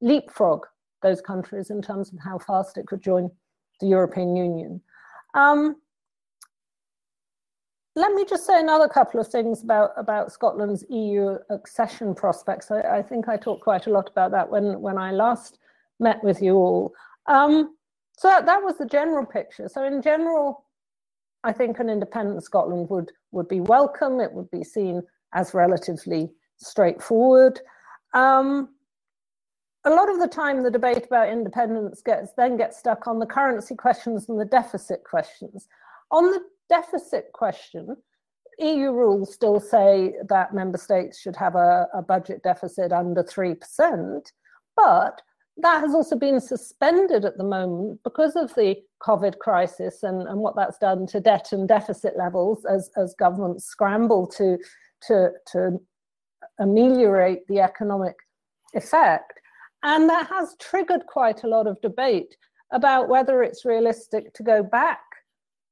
[0.04, 0.66] leapfrog
[1.02, 3.30] those countries in terms of how fast it could join
[3.80, 4.80] the European Union.
[5.34, 5.76] Um,
[7.96, 12.70] let me just say another couple of things about, about Scotland's EU accession prospects.
[12.70, 15.58] I, I think I talked quite a lot about that when, when I last
[16.00, 16.92] met with you all.
[17.26, 17.76] Um,
[18.16, 19.68] so that, that was the general picture.
[19.68, 20.64] So in general,
[21.44, 24.20] I think an independent Scotland would, would be welcome.
[24.20, 27.60] It would be seen as relatively straightforward.
[28.12, 28.73] Um,
[29.84, 33.26] a lot of the time, the debate about independence gets then gets stuck on the
[33.26, 35.68] currency questions and the deficit questions.
[36.10, 37.96] On the deficit question,
[38.58, 44.32] EU rules still say that member states should have a, a budget deficit under 3%,
[44.76, 45.20] but
[45.56, 50.40] that has also been suspended at the moment because of the COVID crisis and, and
[50.40, 54.58] what that's done to debt and deficit levels as, as governments scramble to,
[55.06, 55.80] to, to
[56.58, 58.16] ameliorate the economic
[58.74, 59.40] effect.
[59.84, 62.36] And that has triggered quite a lot of debate
[62.72, 65.00] about whether it's realistic to go back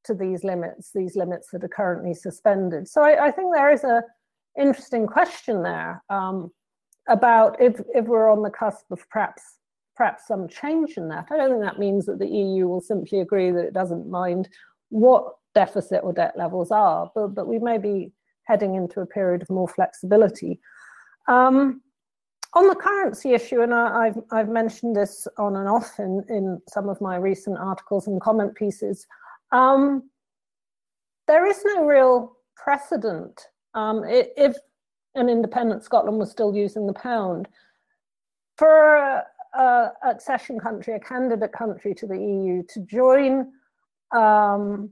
[0.05, 2.89] to these limits, these limits that are currently suspended.
[2.89, 4.03] So I, I think there is a
[4.59, 6.53] interesting question there um,
[7.09, 9.43] about if, if we're on the cusp of perhaps
[9.97, 11.29] perhaps some change in that.
[11.31, 14.49] I don't think that means that the EU will simply agree that it doesn't mind
[14.89, 18.13] what deficit or debt levels are, but, but we may be
[18.45, 20.61] heading into a period of more flexibility.
[21.29, 21.83] Um,
[22.55, 26.61] on the currency issue, and I, have I've mentioned this on and off in, in
[26.69, 29.07] some of my recent articles and comment pieces,
[29.53, 30.11] um,
[31.27, 33.49] there is no real precedent.
[33.75, 34.57] Um, if
[35.15, 37.49] an independent Scotland was still using the pound,
[38.59, 43.51] for a, a accession country, a candidate country to the EU, to join
[44.15, 44.91] um,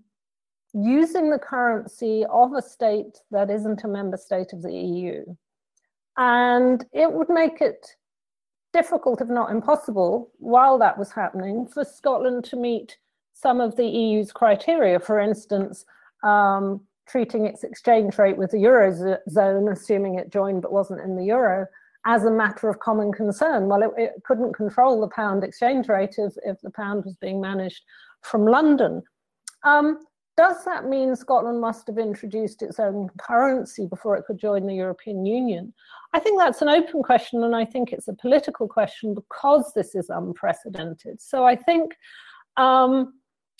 [0.72, 5.24] using the currency of a state that isn't a member state of the EU.
[6.20, 7.96] And it would make it
[8.74, 12.98] difficult, if not impossible, while that was happening, for Scotland to meet
[13.32, 15.00] some of the EU's criteria.
[15.00, 15.86] For instance,
[16.22, 21.24] um, treating its exchange rate with the Eurozone, assuming it joined but wasn't in the
[21.24, 21.66] Euro,
[22.04, 23.66] as a matter of common concern.
[23.66, 27.40] Well, it, it couldn't control the pound exchange rate if, if the pound was being
[27.40, 27.82] managed
[28.20, 29.02] from London.
[29.62, 30.04] Um,
[30.40, 34.74] does that mean Scotland must have introduced its own currency before it could join the
[34.74, 35.74] European Union?
[36.14, 39.94] I think that's an open question, and I think it's a political question because this
[39.94, 41.20] is unprecedented.
[41.20, 41.92] So I think,
[42.56, 43.12] um,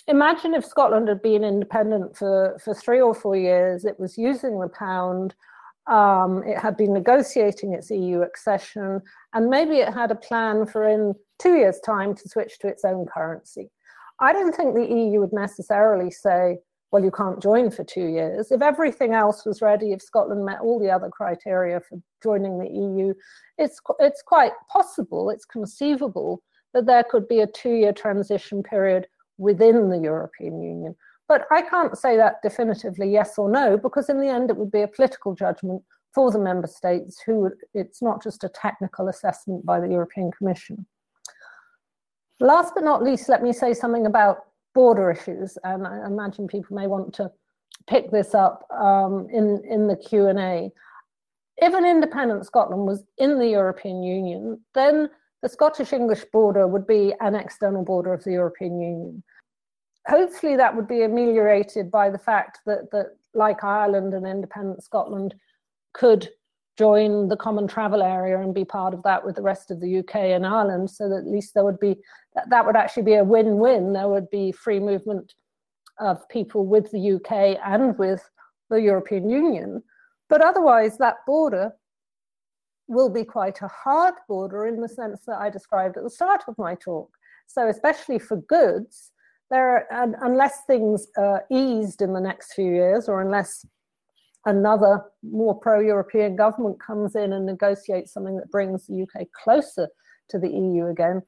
[0.09, 4.59] imagine if Scotland had been independent for, for three or four years, it was using
[4.59, 5.35] the pound,
[5.87, 9.03] um, it had been negotiating its EU accession,
[9.35, 12.87] and maybe it had a plan for in two years' time to switch to its
[12.87, 13.71] own currency.
[14.19, 16.59] I don't think the EU would necessarily say,
[16.91, 18.51] well, you can't join for two years.
[18.51, 22.69] If everything else was ready, if Scotland met all the other criteria for joining the
[22.69, 23.15] EU,
[23.59, 26.43] it's, it's quite possible, it's conceivable
[26.75, 29.07] that there could be a two year transition period
[29.39, 30.97] within the European Union.
[31.29, 34.73] But I can't say that definitively yes or no, because in the end it would
[34.73, 39.65] be a political judgment for the member states who it's not just a technical assessment
[39.65, 40.87] by the European Commission.
[42.41, 46.77] Last but not least, let me say something about border issues, and I imagine people
[46.77, 47.31] may want to
[47.89, 50.71] pick this up um, in, in the Q&A.
[51.57, 55.11] If an independent Scotland was in the European Union, then
[55.43, 59.23] the Scottish-English border would be an external border of the European Union.
[60.07, 65.35] Hopefully that would be ameliorated by the fact that, that like Ireland and independent Scotland
[65.93, 66.31] could
[66.81, 69.99] join the common travel area and be part of that with the rest of the
[69.99, 70.91] UK and Ireland.
[70.91, 71.97] So that at least there would be
[72.35, 73.93] that, that would actually be a win-win.
[73.93, 75.35] There would be free movement
[75.99, 78.23] of people with the UK and with
[78.71, 79.83] the European Union.
[80.31, 81.73] But otherwise that border
[82.89, 86.45] will be quite a hard border in the sense that I described at the start
[86.49, 87.11] of my talk.
[87.47, 89.13] So especially for goods
[89.51, 93.67] there are, unless things are eased in the next few years or unless
[94.47, 99.89] another more pro-European government comes in and negotiates something that brings the UK closer
[100.31, 101.23] to the EU again,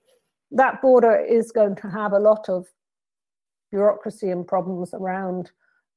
[0.51, 2.66] that border is going to have a lot of
[3.70, 5.51] bureaucracy and problems around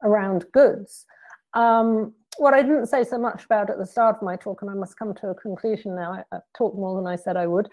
[0.04, 1.06] around goods.
[1.54, 4.69] Um, what I didn't say so much about at the start of my talk, and
[4.69, 7.47] I must come to a conclusion now, I, have talked more than I said I
[7.47, 7.69] would,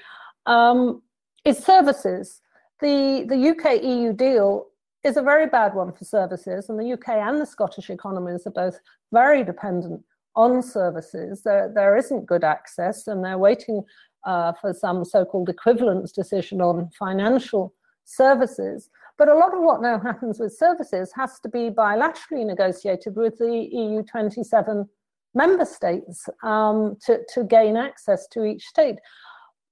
[0.46, 1.02] um,
[1.44, 2.40] is services.
[2.80, 4.66] The, the UK EU deal
[5.04, 8.52] is a very bad one for services, and the UK and the Scottish economies are
[8.52, 8.78] both
[9.12, 10.04] very dependent
[10.36, 11.42] on services.
[11.42, 13.82] There, there isn't good access, and they're waiting
[14.24, 18.90] uh, for some so-called equivalence decision on financial services.
[19.18, 23.38] But a lot of what now happens with services has to be bilaterally negotiated with
[23.38, 24.88] the EU 27
[25.34, 28.96] member states um, to, to gain access to each state.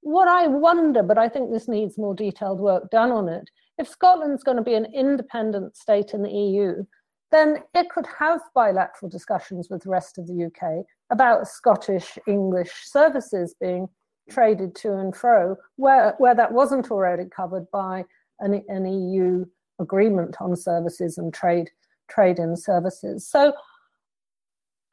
[0.03, 3.89] What I wonder, but I think this needs more detailed work done on it, if
[3.89, 6.85] Scotland's going to be an independent state in the EU,
[7.33, 12.73] then it could have bilateral discussions with the rest of the UK about Scottish English
[12.85, 13.89] services being
[14.29, 18.05] traded to and fro, where, where that wasn't already covered by
[18.41, 19.47] an, an EU
[19.81, 21.71] agreement on services and trade
[22.11, 23.27] trade in services.
[23.27, 23.55] So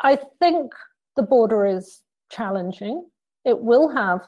[0.01, 0.71] I think
[1.15, 3.09] the border is challenging.
[3.43, 4.21] It will have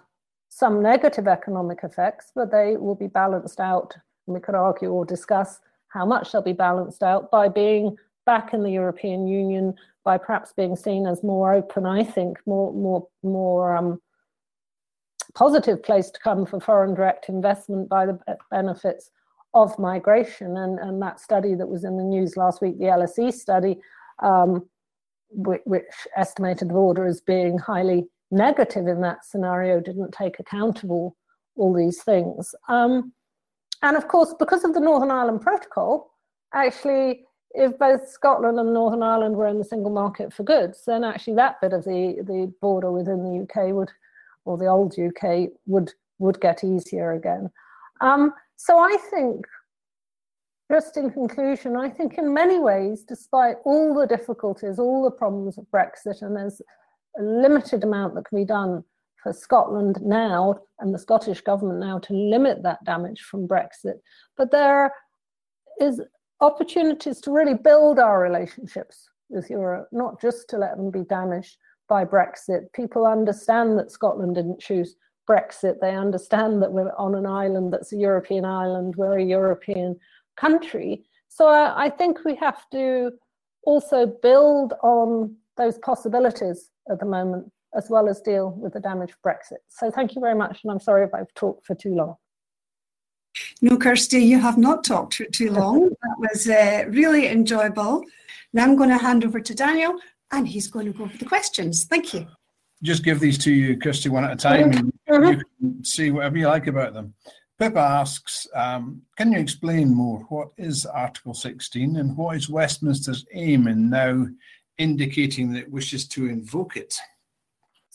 [0.50, 3.96] some negative economic effects, but they will be balanced out
[4.30, 8.54] and we could argue or discuss how much they'll be balanced out by being back
[8.54, 9.74] in the European Union,
[10.06, 14.00] by perhaps being seen as more open, I think, more, more, more um,
[15.34, 18.20] positive place to come for foreign direct investment by the
[18.52, 19.10] benefits
[19.56, 20.58] of migration.
[20.58, 23.80] And, and that study that was in the news last week, the LSE study,
[24.22, 24.70] um,
[25.32, 30.84] which, which, estimated the border as being highly negative in that scenario, didn't take account
[30.84, 31.16] of all,
[31.56, 32.54] all these things.
[32.68, 33.12] Um,
[33.82, 36.12] and of course, because of the Northern Ireland Protocol,
[36.54, 41.04] actually, if both Scotland and Northern Ireland were in the single market for goods, then
[41.04, 43.92] actually that bit of the, the border within the UK would,
[44.46, 47.50] or the old UK, would, would get easier again.
[48.02, 49.46] Um, so I think,
[50.72, 55.58] just in conclusion, I think in many ways, despite all the difficulties, all the problems
[55.58, 56.62] of Brexit, and there's
[57.18, 58.84] a limited amount that can be done
[59.22, 64.00] for Scotland now and the Scottish government now to limit that damage from Brexit.
[64.38, 64.94] But there
[65.80, 66.02] is
[66.42, 71.58] opportunities to really build our relationships with Europe, not just to let them be damaged
[71.88, 72.72] by Brexit.
[72.74, 74.96] People understand that Scotland didn't choose
[75.30, 75.80] Brexit.
[75.80, 80.00] They understand that we're on an island that's a European island, we're a European
[80.38, 81.04] country.
[81.28, 83.12] So I, I think we have to
[83.64, 89.12] also build on those possibilities at the moment, as well as deal with the damage
[89.12, 89.60] of Brexit.
[89.70, 92.16] So thank you very much, and I'm sorry if I've talked for too long.
[93.62, 95.90] No, Kirsty, you have not talked for too long.
[96.02, 98.04] That was uh, really enjoyable.
[98.54, 100.00] Now I'm going to hand over to Daniel,
[100.32, 101.86] and he's going to go over the questions.
[101.86, 102.28] Thank you.
[102.82, 105.24] Just give these to you, Kirsty, one at a time, and mm-hmm.
[105.40, 107.14] you can see whatever you like about them.
[107.60, 113.26] Pippa asks, um, can you explain more what is Article 16 and what is Westminster's
[113.34, 114.26] aim in now
[114.78, 116.98] indicating that it wishes to invoke it?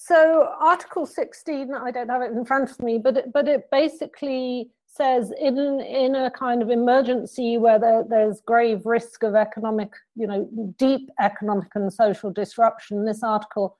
[0.07, 3.71] So Article 16, I don't have it in front of me, but it, but it
[3.73, 9.95] basically says in in a kind of emergency where there, there's grave risk of economic,
[10.15, 13.79] you know, deep economic and social disruption, this article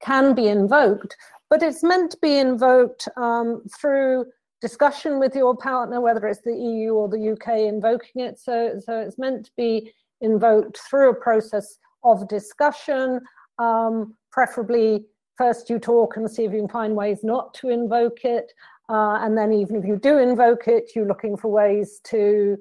[0.00, 1.16] can be invoked,
[1.50, 4.26] but it's meant to be invoked um, through
[4.60, 8.38] discussion with your partner, whether it's the EU or the UK invoking it.
[8.38, 13.20] So, so it's meant to be invoked through a process of discussion,
[13.58, 18.24] um, preferably first you talk and see if you can find ways not to invoke
[18.24, 18.52] it.
[18.88, 22.58] Uh, and then even if you do invoke it, you're looking for ways to,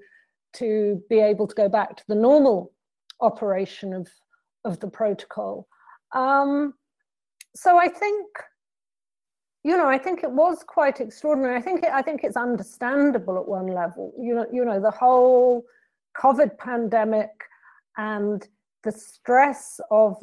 [0.54, 2.72] to be able to go back to the normal
[3.20, 4.08] operation of,
[4.64, 5.68] of the protocol.
[6.14, 6.74] Um,
[7.56, 8.28] so I think
[9.64, 11.56] you know, I think it was quite extraordinary.
[11.56, 14.14] I think it, I think it's understandable at one level.
[14.20, 15.64] You know, you know, the whole
[16.18, 17.30] COVID pandemic
[17.98, 18.46] and
[18.84, 20.18] the stress of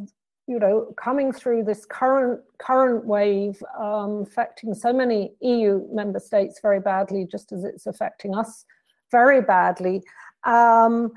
[0.50, 6.58] you know coming through this current current wave um, affecting so many EU member states
[6.60, 8.64] very badly, just as it's affecting us
[9.12, 10.02] very badly.
[10.44, 11.12] Um,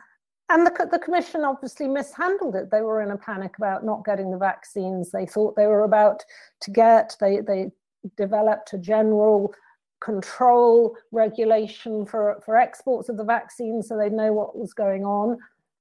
[0.50, 2.69] and the, the commission obviously mishandled it.
[2.69, 5.10] They were in a panic about not getting the vaccines.
[5.10, 6.24] They thought they were about
[6.62, 7.15] to get.
[7.19, 7.72] They they
[8.15, 9.52] developed a general
[10.00, 15.38] control regulation for, for exports of the vaccine so they'd know what was going on.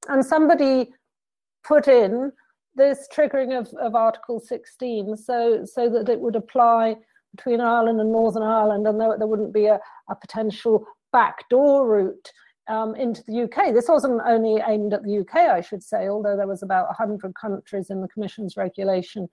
[0.09, 0.93] And somebody
[1.65, 2.33] put in
[2.75, 6.97] this triggering of, of Article 16 so, so that it would apply
[7.35, 12.33] between Ireland and Northern Ireland and there, there wouldn't be a, a potential backdoor route
[12.69, 13.75] um, into the UK.
[13.75, 17.35] This wasn't only aimed at the UK, I should say, although there was about 100
[17.35, 19.29] countries in the Commission's regulation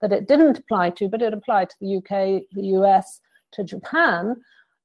[0.00, 3.20] that it didn't apply to, but it applied to the UK, the US,
[3.52, 4.36] to Japan.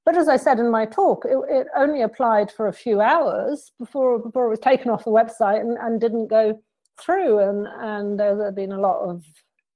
[0.05, 3.71] But as I said in my talk, it, it only applied for a few hours
[3.77, 6.59] before, before it was taken off the website and, and didn't go
[6.99, 7.39] through.
[7.39, 9.23] And, and there have been a lot of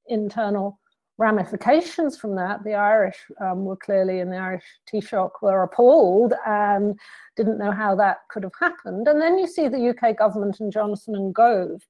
[0.08, 0.80] internal
[1.18, 2.64] ramifications from that.
[2.64, 7.00] The Irish um, were clearly in the Irish Taoiseach were appalled and
[7.36, 9.08] didn't know how that could have happened.
[9.08, 11.82] And then you see the UK government and Johnson and Gove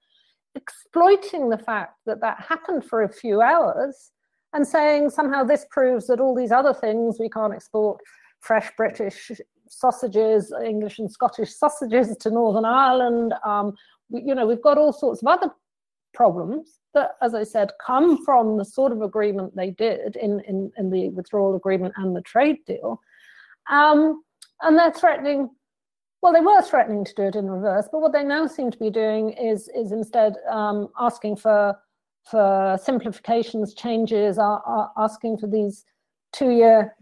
[0.55, 4.11] exploiting the fact that that happened for a few hours
[4.53, 7.99] and saying somehow this proves that all these other things we can't export
[8.39, 9.31] fresh British
[9.67, 13.33] sausages, English and Scottish sausages to Northern Ireland.
[13.45, 13.73] Um,
[14.13, 15.51] you know, we've got all sorts of other
[16.13, 20.71] problems that, as I said, come from the sort of agreement they did in, in,
[20.77, 22.99] in the withdrawal agreement and the trade deal.
[23.69, 24.23] Um,
[24.61, 25.49] and they're threatening
[26.21, 28.77] well, they were threatening to do it in reverse, but what they now seem to
[28.77, 31.75] be doing is is instead um, asking for
[32.23, 35.83] for simplifications, changes, are, are asking for these
[36.31, 36.95] two-year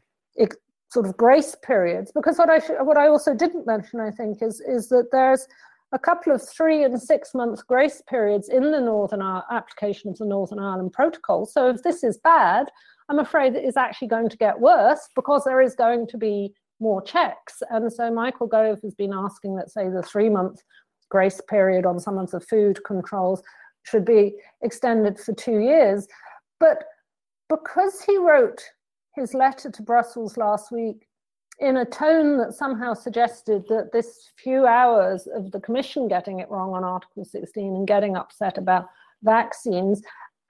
[0.92, 2.12] sort of grace periods.
[2.12, 5.48] Because what I what I also didn't mention, I think, is is that there's
[5.94, 10.18] a couple of three and six month grace periods in the Northern Ireland application of
[10.18, 11.46] the Northern Ireland Protocol.
[11.46, 12.70] So if this is bad,
[13.10, 16.54] I'm afraid it is actually going to get worse because there is going to be
[16.80, 17.62] more checks.
[17.70, 20.62] And so Michael Gove has been asking that, say, the three month
[21.10, 23.42] grace period on some of the food controls
[23.84, 26.08] should be extended for two years.
[26.60, 26.86] But
[27.50, 28.64] because he wrote
[29.16, 31.06] his letter to Brussels last week
[31.62, 36.50] in a tone that somehow suggested that this few hours of the Commission getting it
[36.50, 38.90] wrong on Article 16 and getting upset about
[39.24, 40.02] vaccines,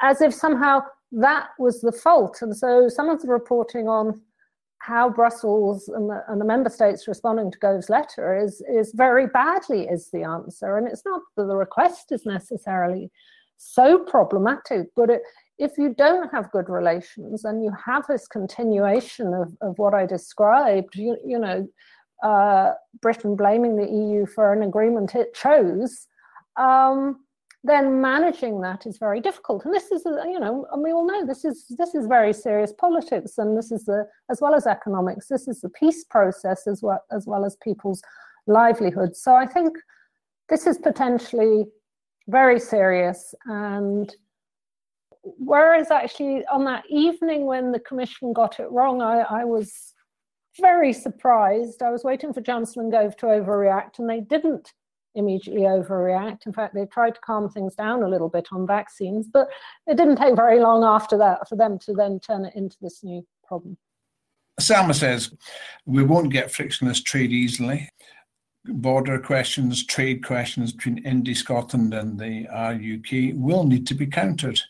[0.01, 2.41] as if somehow that was the fault.
[2.41, 4.21] And so some of the reporting on
[4.77, 9.27] how Brussels and the, and the, member states responding to Gove's letter is, is very
[9.27, 10.77] badly is the answer.
[10.77, 13.11] And it's not that the request is necessarily
[13.57, 15.21] so problematic, but it,
[15.61, 20.07] if you don't have good relations and you have this continuation of, of what I
[20.07, 21.67] described, you, you know,
[22.23, 26.07] uh, Britain blaming the EU for an agreement it chose,
[26.57, 27.19] um,
[27.63, 29.63] then managing that is very difficult.
[29.63, 32.73] And this is, you know, and we all know this is this is very serious
[32.73, 35.27] politics, and this is the as well as economics.
[35.27, 38.01] This is the peace process as well as well as people's
[38.47, 39.21] livelihoods.
[39.21, 39.77] So I think
[40.49, 41.65] this is potentially
[42.27, 43.35] very serious.
[43.45, 44.11] And
[45.23, 49.93] whereas actually on that evening when the commission got it wrong, I, I was
[50.59, 51.81] very surprised.
[51.81, 54.73] I was waiting for Johnson and Gove to overreact, and they didn't
[55.15, 56.45] immediately overreact.
[56.45, 59.49] In fact, they tried to calm things down a little bit on vaccines, but
[59.87, 63.03] it didn't take very long after that for them to then turn it into this
[63.03, 63.77] new problem.
[64.59, 65.33] Selma says
[65.85, 67.89] we won't get frictionless trade easily.
[68.65, 74.61] Border questions, trade questions between India, Scotland, and the RUK will need to be countered.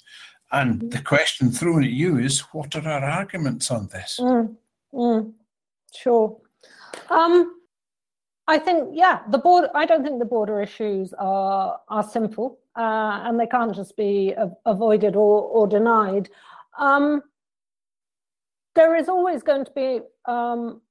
[0.51, 4.19] And the question thrown at you is what are our arguments on this?
[4.21, 4.55] Mm,
[4.93, 5.33] mm,
[5.95, 6.37] sure.
[7.09, 7.55] Um,
[8.47, 9.69] I think, yeah, the border.
[9.73, 14.35] I don't think the border issues are are simple, uh, and they can't just be
[14.65, 16.29] avoided or or denied.
[16.77, 17.21] Um,
[18.75, 20.81] there is always going to be, um,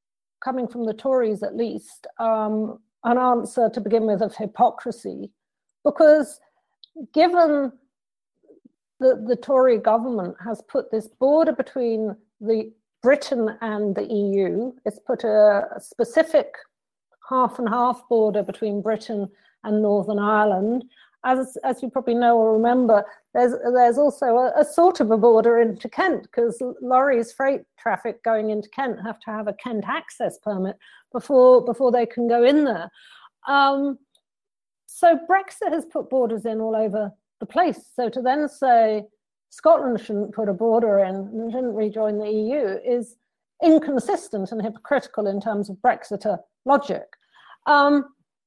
[0.41, 5.31] coming from the Tories at least, um, an answer to begin with of hypocrisy,
[5.85, 6.41] because
[7.13, 7.73] given
[9.01, 12.73] the, the Tory government has put this border between the
[13.03, 16.55] Britain and the EU, it's put a, a specific
[17.29, 19.29] half and half border between Britain
[19.65, 20.85] and Northern Ireland.
[21.25, 25.19] As, as you probably know or remember, there's, there's also a, a sort of a
[25.19, 29.85] border into Kent because lorries, freight traffic going into Kent have to have a Kent
[29.87, 30.77] access permit
[31.13, 32.91] before, before they can go in there.
[33.47, 33.99] Um,
[34.87, 37.81] so Brexit has put borders in all over the place.
[37.95, 39.05] So to then say
[39.51, 43.17] Scotland shouldn't put a border in and shouldn't rejoin the EU is
[43.63, 47.05] inconsistent and hypocritical in terms of Brexiter logic.
[47.67, 48.05] Um,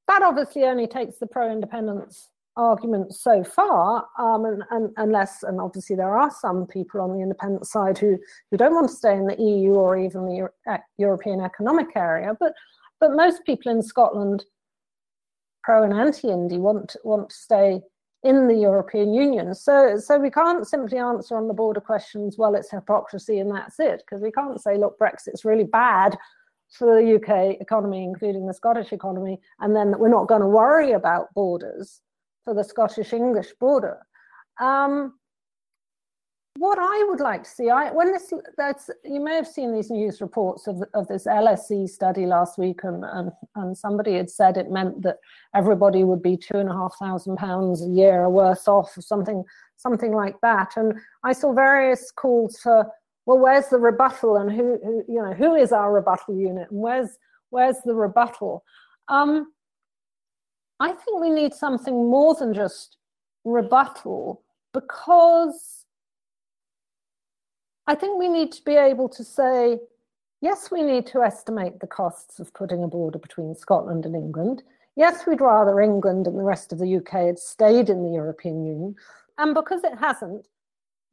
[0.08, 5.96] that obviously only takes the pro-independence argument so far, um, and, and, unless, and obviously
[5.96, 8.18] there are some people on the independent side who,
[8.50, 12.36] who don't want to stay in the EU or even the Euro European Economic Area,
[12.38, 12.52] but,
[13.00, 14.44] but most people in Scotland,
[15.64, 17.80] pro and anti-Indy, want, want to stay
[18.24, 19.54] in the European Union.
[19.54, 23.78] So, so we can't simply answer on the border questions, well, it's hypocrisy and that's
[23.78, 26.16] it, because we can't say, look, Brexit's really bad
[26.70, 30.92] for the UK economy, including the Scottish economy, and then we're not going to worry
[30.92, 32.00] about borders
[32.44, 33.98] for the Scottish English border.
[34.58, 35.14] Um,
[36.56, 39.90] what I would like to see, I, when this, that's, you may have seen these
[39.90, 44.56] news reports of, of this LSE study last week, and, and, and somebody had said
[44.56, 45.18] it meant that
[45.54, 49.44] everybody would be two and a half thousand pounds a year worse off, or something,
[49.76, 50.76] something like that.
[50.76, 50.94] And
[51.24, 52.86] I saw various calls for,
[53.26, 56.80] well, where's the rebuttal, and who, who you know, who is our rebuttal unit, and
[56.80, 57.18] where's,
[57.50, 58.64] where's the rebuttal?
[59.08, 59.52] Um,
[60.78, 62.98] I think we need something more than just
[63.44, 64.42] rebuttal
[64.72, 65.83] because
[67.86, 69.78] I think we need to be able to say,
[70.40, 74.62] yes, we need to estimate the costs of putting a border between Scotland and England.
[74.96, 78.64] Yes, we'd rather England and the rest of the UK had stayed in the European
[78.64, 78.94] Union.
[79.38, 80.46] And because it hasn't,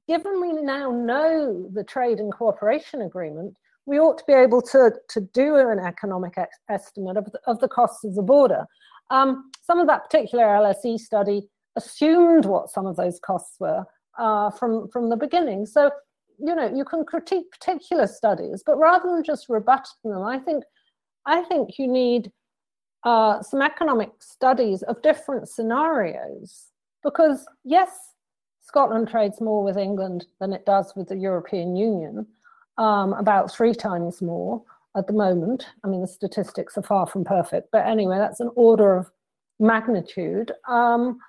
[0.08, 3.56] given we now know the trade and cooperation agreement,
[3.86, 7.60] we ought to be able to, to do an economic ex- estimate of the, of
[7.60, 8.66] the costs of the border.
[9.10, 13.84] Um, some of that particular LSE study assumed what some of those costs were
[14.18, 15.66] uh, from, from the beginning.
[15.66, 15.92] So
[16.40, 20.64] you know you can critique particular studies but rather than just rebutting them i think
[21.26, 22.32] i think you need
[23.04, 26.68] uh, some economic studies of different scenarios.
[27.04, 27.90] Because yes
[28.64, 32.28] scotland trades more with england than it does with the european union
[32.78, 34.62] um, about three times more
[34.96, 35.68] at the moment.
[35.84, 39.10] I mean the statistics are far from perfect but anyway that's an order of
[39.60, 40.52] magnitude.
[40.68, 41.20] Um,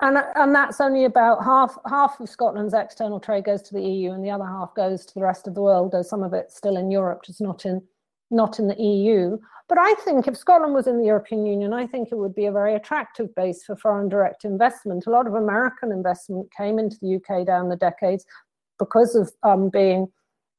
[0.00, 4.12] and and that's only about half half of Scotland's external trade goes to the EU,
[4.12, 5.92] and the other half goes to the rest of the world.
[5.92, 7.82] Though some of it's still in Europe, just not in
[8.30, 9.38] not in the EU.
[9.68, 12.46] But I think if Scotland was in the European Union, I think it would be
[12.46, 15.06] a very attractive base for foreign direct investment.
[15.06, 18.24] A lot of American investment came into the UK down the decades
[18.78, 20.08] because of um, being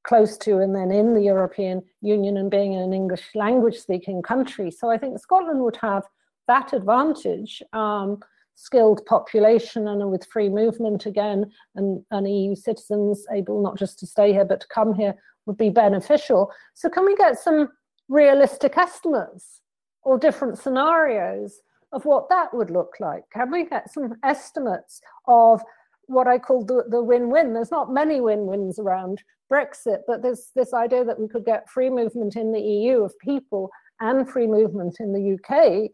[0.03, 4.71] close to and then in the European Union and being an English language speaking country.
[4.71, 6.03] So I think Scotland would have
[6.47, 7.61] that advantage.
[7.73, 8.19] Um,
[8.57, 11.45] skilled population and with free movement again
[11.75, 15.13] and, and EU citizens able not just to stay here but to come here
[15.45, 16.51] would be beneficial.
[16.73, 17.69] So can we get some
[18.09, 19.61] realistic estimates
[20.01, 23.23] or different scenarios of what that would look like?
[23.31, 25.61] Can we get some estimates of
[26.07, 27.53] what I call the, the win-win?
[27.53, 29.21] There's not many win-wins around
[29.53, 33.17] Brexit, but there's this idea that we could get free movement in the EU of
[33.19, 35.91] people and free movement in the UK.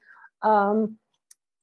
[0.49, 0.97] Um,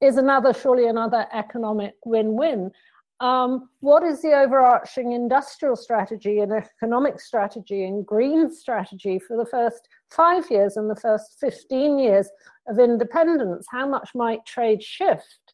[0.01, 2.71] is another, surely another economic win-win.
[3.19, 9.45] Um, what is the overarching industrial strategy and economic strategy and green strategy for the
[9.45, 12.29] first five years and the first 15 years
[12.67, 13.67] of independence?
[13.69, 15.53] How much might trade shift?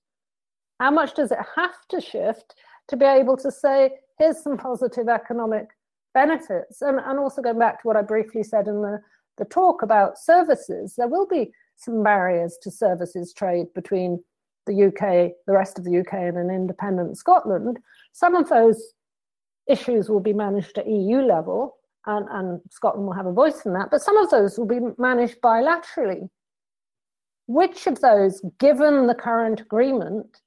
[0.80, 2.56] How much does it have to shift
[2.88, 5.68] to be able to say, here's some positive economic
[6.14, 6.82] benefits?
[6.82, 9.02] And, and also going back to what I briefly said in the,
[9.38, 14.24] the talk about services, there will be some barriers to services trade between
[14.68, 17.80] the UK, the rest of the UK, and an independent Scotland.
[18.13, 18.93] Some of those
[19.68, 23.74] issues will be managed at EU level, and, and Scotland will have a voice in
[23.74, 26.30] that, but some of those will be managed bilaterally.
[27.47, 30.41] Which of those, given the current agreement,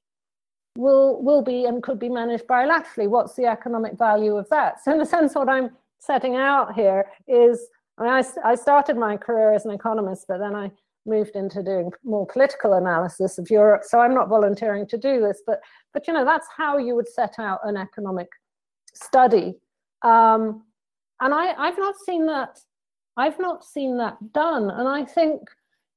[0.77, 3.09] will will be and could be managed bilaterally?
[3.09, 4.83] What's the economic value of that?
[4.83, 7.67] So, in a sense, what I'm setting out here is
[7.97, 10.71] I mean, I, I started my career as an economist, but then I
[11.05, 13.83] moved into doing more political analysis of Europe.
[13.83, 15.59] So I'm not volunteering to do this, but
[15.93, 18.29] but you know that's how you would set out an economic
[18.93, 19.55] study.
[20.01, 20.63] Um,
[21.19, 22.59] and I, I've not seen that.
[23.17, 24.69] I've not seen that done.
[24.69, 25.41] And I think,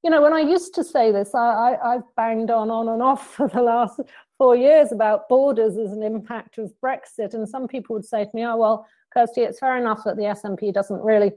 [0.02, 3.00] you know, when I used to say this, I, I, have banged on on and
[3.00, 4.00] off for the last
[4.36, 7.34] four years about borders as an impact of Brexit.
[7.34, 10.24] And some people would say to me, oh, well, Kirsty, it's fair enough that the
[10.24, 11.32] SNP doesn't really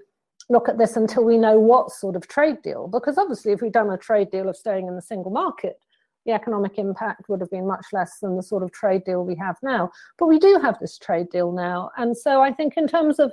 [0.50, 2.88] look at this until we know what sort of trade deal.
[2.88, 5.80] Because obviously, if we'd done a trade deal of staying in the single market,
[6.26, 9.36] the economic impact would have been much less than the sort of trade deal we
[9.36, 9.90] have now.
[10.18, 11.92] But we do have this trade deal now.
[11.98, 13.32] And so I think, in terms of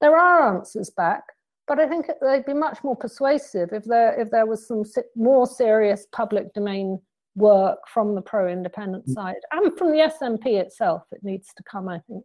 [0.00, 1.22] there are answers back,
[1.66, 4.82] but I think they'd be much more persuasive if there if there was some
[5.16, 7.00] more serious public domain
[7.36, 9.14] work from the pro-independent mm.
[9.14, 11.02] side and from the SNP itself.
[11.12, 12.24] It needs to come, I think.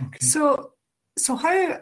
[0.00, 0.18] Okay.
[0.20, 0.72] So,
[1.18, 1.80] so how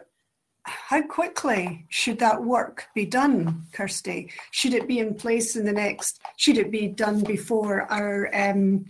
[0.65, 4.31] how quickly should that work be done, Kirsty?
[4.51, 6.21] Should it be in place in the next?
[6.37, 8.85] Should it be done before our um,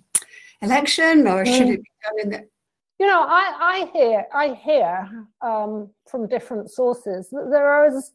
[0.62, 1.74] election, or should mm.
[1.74, 2.48] it be done in the?
[3.00, 8.12] You know, I, I hear I hear um, from different sources that there is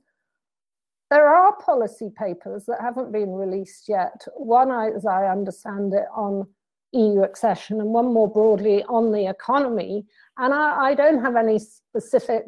[1.11, 4.25] there are policy papers that haven't been released yet.
[4.37, 6.47] One, as I understand it, on
[6.93, 10.05] EU accession, and one more broadly on the economy.
[10.37, 12.45] And I, I don't have any specific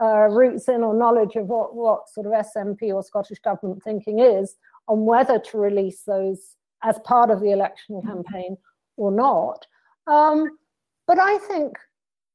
[0.00, 4.20] uh, roots in or knowledge of what, what sort of SNP or Scottish Government thinking
[4.20, 8.08] is on whether to release those as part of the election mm-hmm.
[8.08, 8.56] campaign
[8.96, 9.66] or not.
[10.06, 10.58] Um,
[11.06, 11.76] but I think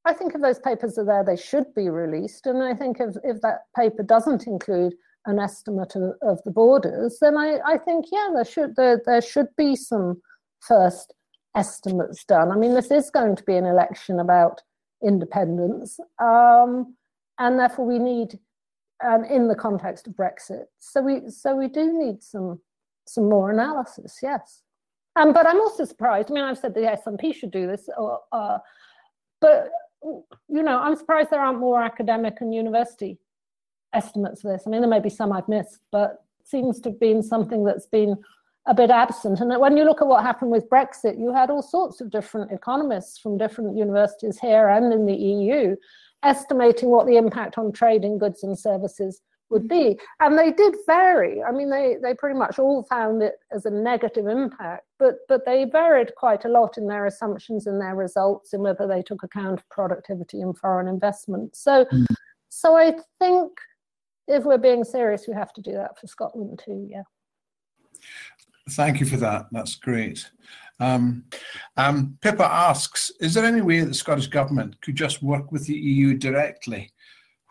[0.06, 2.46] I think if those papers are there, they should be released.
[2.46, 4.94] And I think if, if that paper doesn't include
[5.26, 9.22] an estimate of, of the borders, then I, I think yeah, there should there, there
[9.22, 10.22] should be some
[10.60, 11.14] first
[11.56, 12.52] estimates done.
[12.52, 14.62] I mean, this is going to be an election about
[15.04, 16.00] independence.
[16.20, 16.96] Um,
[17.40, 18.40] and therefore we need
[19.04, 20.66] um, in the context of Brexit.
[20.80, 22.60] So we so we do need some
[23.06, 24.62] some more analysis, yes.
[25.16, 26.32] Um, but I'm also surprised.
[26.32, 28.58] I mean, I've said the SNP should do this, or, uh,
[29.42, 29.70] but
[30.02, 33.20] you know, I'm surprised there aren't more academic and university
[33.94, 34.64] estimates of this.
[34.66, 37.86] I mean, there may be some I've missed, but seems to have been something that's
[37.86, 38.18] been
[38.66, 39.40] a bit absent.
[39.40, 42.52] And when you look at what happened with Brexit, you had all sorts of different
[42.52, 45.76] economists from different universities here and in the EU
[46.24, 49.98] estimating what the impact on trade in goods and services would be.
[50.20, 51.44] And they did vary.
[51.44, 55.46] I mean, they, they pretty much all found it as a negative impact, but, but
[55.46, 59.24] they varied quite a lot in their assumptions and their results in whether they took
[59.24, 61.56] account of productivity and foreign investment.
[61.56, 62.06] So, mm.
[62.50, 63.52] so I think
[64.28, 67.04] if we're being serious, we have to do that for Scotland too, yeah.
[68.72, 69.48] Thank you for that.
[69.52, 70.32] That's great.
[70.84, 71.24] Um,
[71.78, 75.66] um, Pippa asks, is there any way that the Scottish Government could just work with
[75.66, 76.92] the EU directly,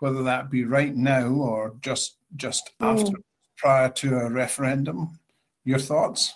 [0.01, 2.93] whether that be right now or just just mm.
[2.93, 3.17] after,
[3.57, 5.19] prior to a referendum?
[5.65, 6.35] Your thoughts?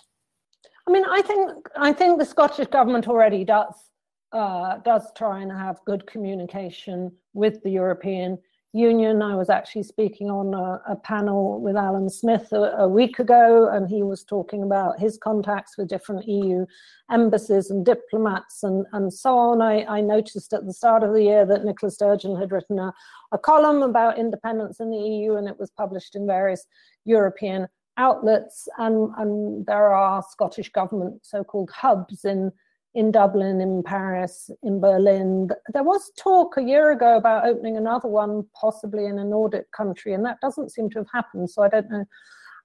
[0.87, 3.75] I mean, I think I think the Scottish Government already does
[4.31, 8.39] uh, does try and have good communication with the European
[8.73, 9.21] Union.
[9.21, 13.69] I was actually speaking on a, a panel with Alyn Smith a, a, week ago,
[13.71, 16.65] and he was talking about his contacts with different EU
[17.09, 19.61] embassies and diplomats and, and so on.
[19.61, 22.93] I, I noticed at the start of the year that Nicola Sturgeon had written a,
[23.31, 26.65] a column about independence in the EU, and it was published in various
[27.05, 28.67] European outlets.
[28.77, 32.51] And, and there are Scottish government so called hubs in
[32.97, 35.49] in Dublin, in Paris, in Berlin.
[35.71, 40.15] There was talk a year ago about opening another one, possibly in a Nordic country,
[40.15, 41.47] and that doesn't seem to have happened.
[41.51, 42.05] So I don't know.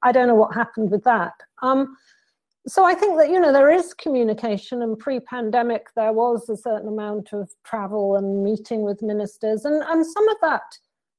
[0.02, 1.34] I don't know what happened with that.
[1.62, 1.94] Um,
[2.66, 6.88] so I think that you know there is communication, and pre-pandemic there was a certain
[6.88, 10.62] amount of travel and meeting with ministers, and and some of that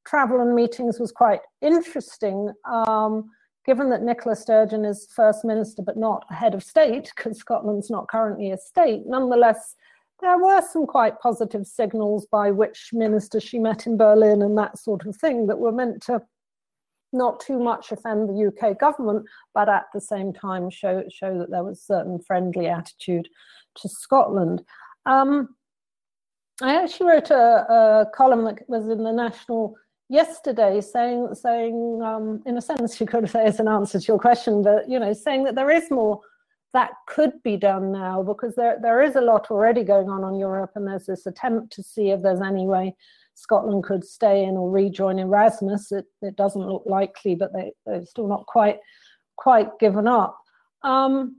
[0.07, 2.51] travel and meetings was quite interesting.
[2.66, 3.30] Um,
[3.66, 8.07] given that Nicola Sturgeon is First Minister but not head of state, because Scotland's not
[8.07, 9.76] currently a state, nonetheless,
[10.22, 14.78] there were some quite positive signals by which ministers she met in Berlin and that
[14.78, 16.22] sort of thing that were meant to
[17.11, 21.51] not too much offend the UK government, but at the same time show show that
[21.51, 23.28] there was a certain friendly attitude
[23.76, 24.64] to Scotland.
[25.05, 25.55] Um,
[26.61, 29.76] I actually wrote a, a column that was in the National
[30.10, 34.20] yesterday saying saying um, in a sense you could say as an answer to your
[34.20, 36.20] question that you know saying that there is more
[36.74, 40.39] that could be done now because there there is a lot already going on in
[40.39, 42.95] Europe and there's this attempt to see if there's any way
[43.36, 45.91] Scotland could stay in or rejoin Erasmus.
[45.91, 48.80] It, it doesn't look likely, but they, they're still not quite
[49.36, 50.38] quite given up.
[50.84, 51.38] Um,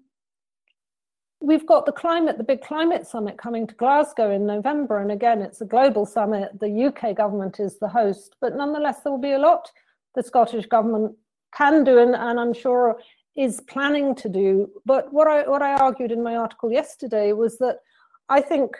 [1.44, 4.98] we've got the climate, the big climate summit coming to Glasgow in November.
[4.98, 6.58] And again, it's a global summit.
[6.58, 9.70] The UK government is the host, but nonetheless, there will be a lot
[10.14, 11.16] the Scottish government
[11.54, 12.98] can do, and, and I'm sure
[13.36, 14.70] is planning to do.
[14.86, 17.78] But what I what I argued in my article yesterday was that
[18.28, 18.76] I think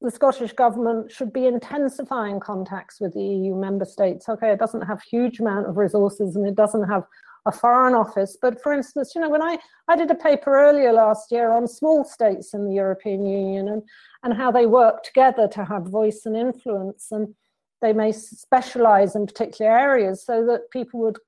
[0.00, 4.28] the Scottish government should be intensifying contacts with the EU member states.
[4.28, 7.04] Okay, it doesn't have huge amount of resources and it doesn't have
[7.46, 8.36] a foreign office.
[8.40, 11.66] But for instance, you know, when I, I did a paper earlier last year on
[11.66, 13.82] small states in the European Union and,
[14.22, 17.34] and how they work together to have voice and influence, and
[17.80, 21.18] they may specialize in particular areas, so that people would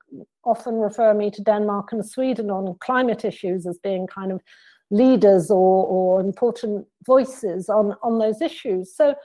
[0.43, 4.41] often refer me to Denmark and Sweden on climate issues as being kind of
[4.91, 8.95] leaders or, or important voices on, on those issues.
[8.95, 9.15] So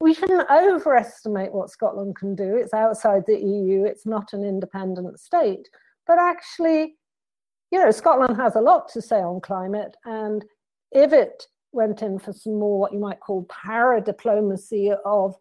[0.00, 2.56] we shouldn't overestimate what Scotland can do.
[2.56, 5.68] It's outside the EU, it's not an independent state.
[6.06, 6.96] But actually,
[7.70, 9.96] you know, Scotland has a lot to say on climate.
[10.04, 10.44] And
[10.92, 15.36] if it went in for some more what you might call para diplomacy of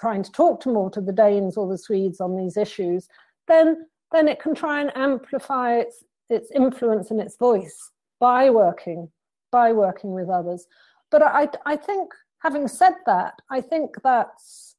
[0.00, 3.08] trying to talk to more to the Danes or the Swedes on these issues,
[3.48, 9.08] then then it can try and amplify its its influence and its voice by working
[9.52, 10.66] by working with others.
[11.10, 12.12] But I I think
[12.42, 14.76] having said that, I think that's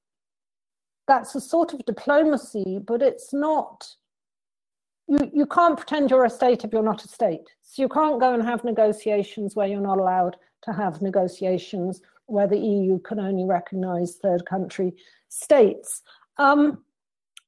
[1.07, 3.87] that's a sort of diplomacy, but it's not.
[5.07, 7.47] You, you can't pretend you're a state if you're not a state.
[7.61, 12.47] So you can't go and have negotiations where you're not allowed to have negotiations where
[12.47, 14.93] the EU can only recognize third country
[15.29, 16.01] states.
[16.37, 16.83] Um,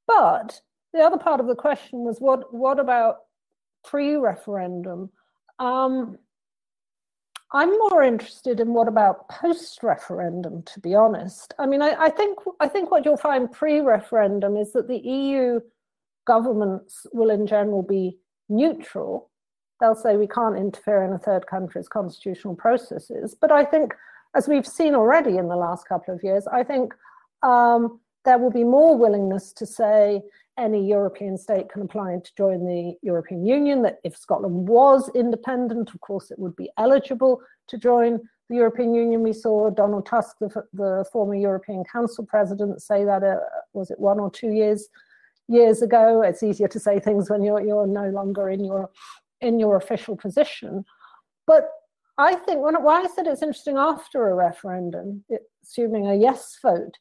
[0.06, 0.58] but
[0.94, 3.18] the other part of the question was what, what about
[3.84, 5.10] pre referendum?
[5.58, 6.16] Um,
[7.52, 11.52] I'm more interested in what about post-referendum, to be honest.
[11.58, 15.60] I mean, I, I, think I think what you'll find pre-referendum is that the EU
[16.26, 19.30] governments will in general be neutral.
[19.80, 23.34] They'll say we can't interfere in a third country's constitutional processes.
[23.40, 23.94] But I think,
[24.36, 26.94] as we've seen already in the last couple of years, I think
[27.42, 30.22] um, there will be more willingness to say
[30.58, 35.94] any European state can apply to join the European Union, that if Scotland was independent,
[35.94, 39.22] of course, it would be eligible to join the European Union.
[39.22, 43.36] We saw Donald Tusk, the, the former European Council president, say that, uh,
[43.72, 44.88] was it one or two years
[45.48, 46.22] years ago?
[46.22, 48.90] It's easier to say things when you're, you're no longer in your,
[49.40, 50.84] in your official position.
[51.46, 51.68] But
[52.18, 55.24] I think, when, why I said it's interesting after a referendum,
[55.62, 56.96] assuming a yes vote,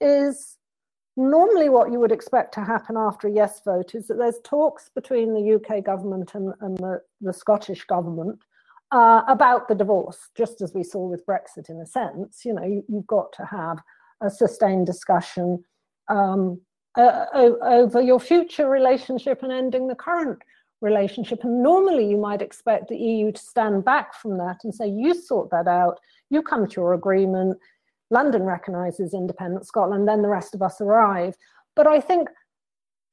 [0.00, 0.56] is
[1.16, 4.90] normally what you would expect to happen after a yes vote is that there's talks
[4.94, 8.40] between the UK government and, and the, the Scottish government
[8.90, 12.44] uh, about the divorce, just as we saw with Brexit in a sense.
[12.44, 13.78] You know, you, have got to have
[14.20, 15.64] a sustained discussion
[16.08, 16.60] um,
[16.96, 20.42] uh, over your future relationship and ending the current
[20.80, 21.42] relationship.
[21.42, 25.14] And normally you might expect the EU to stand back from that and say, you
[25.14, 25.98] sort that out,
[26.30, 27.58] you come to your agreement,
[28.10, 31.34] London recognises independent Scotland, then the rest of us arrive.
[31.74, 32.28] But I think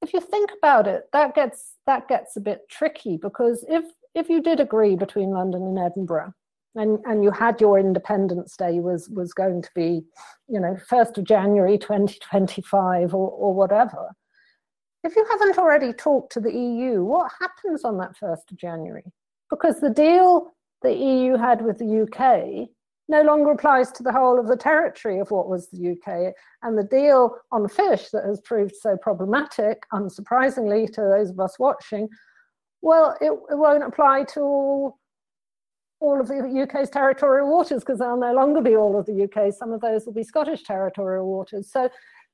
[0.02, 4.30] if you think about it, that gets that gets a bit tricky because if if
[4.30, 6.34] you did agree between London and Edinburgh,
[6.76, 10.04] and and you had your Independence Day was was going to be,
[10.48, 14.12] you know, first of January 2025 or or whatever.
[15.04, 19.12] If you haven't already talked to the EU, what happens on that first of January?
[19.50, 20.52] Because the deal
[20.84, 22.70] the EU had with the UK
[23.12, 26.34] no longer applies to the whole of the territory of what was the UK.
[26.64, 31.60] And the deal on fish that has proved so problematic, unsurprisingly to those of us
[31.60, 32.08] watching,
[32.82, 34.98] well, it, it won't apply to all,
[36.00, 39.54] all of the UK's territorial waters because they'll no longer be all of the UK.
[39.54, 41.70] Some of those will be Scottish territorial waters.
[41.70, 41.90] So,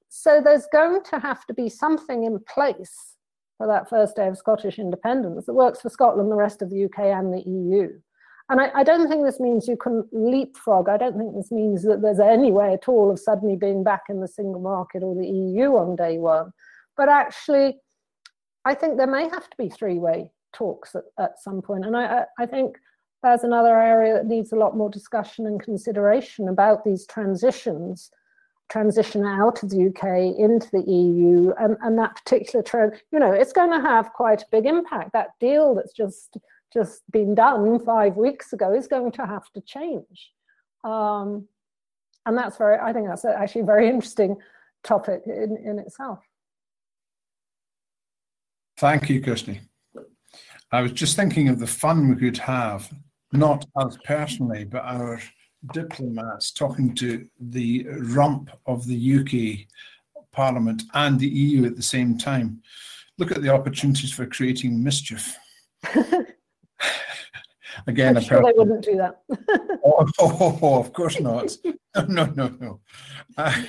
[0.09, 3.15] so there's going to have to be something in place
[3.57, 6.85] for that first day of Scottish independence that works for Scotland, the rest of the
[6.85, 7.99] UK, and the EU.
[8.49, 10.87] And I, I, don't think this means you can leapfrog.
[10.87, 14.03] I don't think this means that there's any way at all of suddenly being back
[14.07, 16.53] in the single market or the EU on day one.
[16.95, 17.77] But actually,
[18.63, 21.85] I think there may have to be three way talks at, at some point.
[21.85, 22.77] And I, I think
[23.21, 28.11] there's another area that needs a lot more discussion and consideration about these transitions
[28.69, 33.31] transition out of the UK into the EU and, and that particular trend, you know,
[33.31, 35.13] it's going to have quite a big impact.
[35.13, 36.37] That deal that's just
[36.73, 40.31] just been done five weeks ago is going to have to change.
[40.83, 41.47] Um,
[42.25, 44.37] and that's very, I think that's actually a very interesting
[44.83, 46.19] topic in, in itself.
[48.77, 49.61] Thank you, Kirsty.
[50.71, 52.91] I was just thinking of the fun we could have,
[53.31, 55.19] not us personally, but our
[55.73, 59.67] diplomats talking to the rump of the UK
[60.31, 62.61] Parliament and the EU at the same time.
[63.17, 65.35] Look at the opportunities for creating mischief.
[67.85, 69.21] Again, I'm sure they wouldn't do that.
[69.85, 71.55] oh, oh, oh, of course not.
[72.07, 72.79] no, no, no.
[73.37, 73.63] Uh,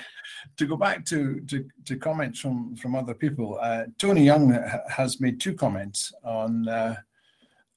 [0.57, 4.51] to go back to, to, to, comments from, from other people, uh, Tony Young
[4.89, 6.97] has made two comments on uh,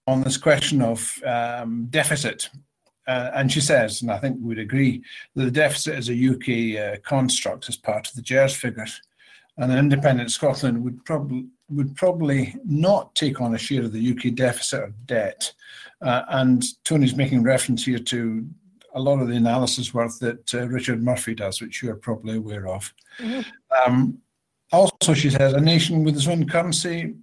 [0.07, 2.49] on this question of um, deficit.
[3.07, 5.03] Uh, and she says, and I think we'd agree,
[5.36, 9.01] that the deficit is a UK uh, construct as part of the GERS figures.
[9.57, 14.11] And an independent Scotland would probably would probably not take on a share of the
[14.11, 15.53] UK deficit of debt.
[16.01, 18.45] Uh, and Tony's making reference here to
[18.93, 22.67] a lot of the analysis work that uh, Richard Murphy does, which you're probably aware
[22.67, 22.93] of.
[23.19, 23.41] Mm-hmm.
[23.85, 24.17] Um,
[24.71, 27.15] also, she says a nation with its own currency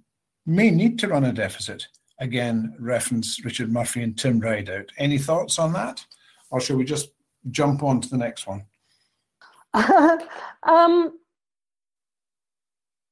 [0.45, 1.87] may need to run a deficit.
[2.19, 4.91] Again, reference Richard Murphy and Tim Rideout.
[4.97, 6.03] Any thoughts on that?
[6.49, 7.11] Or shall we just
[7.51, 8.65] jump on to the next one?
[10.63, 11.18] um,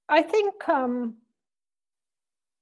[0.09, 1.15] I think um,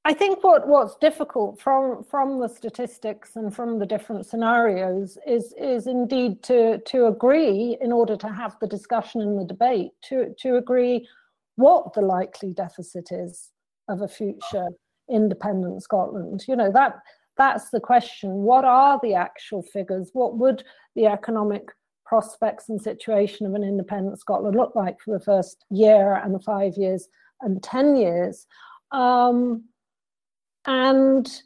[0.03, 5.53] I think what, what's difficult from from the statistics and from the different scenarios is
[5.59, 10.35] is indeed to to agree in order to have the discussion and the debate to
[10.39, 11.07] to agree
[11.55, 13.51] what the likely deficit is
[13.87, 14.67] of a future
[15.09, 16.43] independent Scotland.
[16.47, 16.99] You know that
[17.37, 18.29] that's the question.
[18.43, 20.11] What are the actual figures?
[20.13, 20.63] What would
[20.95, 21.69] the economic
[22.05, 26.39] prospects and situation of an independent Scotland look like for the first year and the
[26.39, 27.07] five years
[27.41, 28.47] and ten years?
[28.91, 29.65] Um,
[30.65, 31.41] and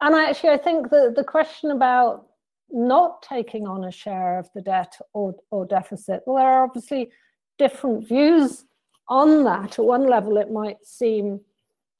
[0.00, 2.26] and actually i think the, the question about
[2.70, 7.10] not taking on a share of the debt or, or deficit well there are obviously
[7.58, 8.64] different views
[9.08, 11.40] on that at one level it might seem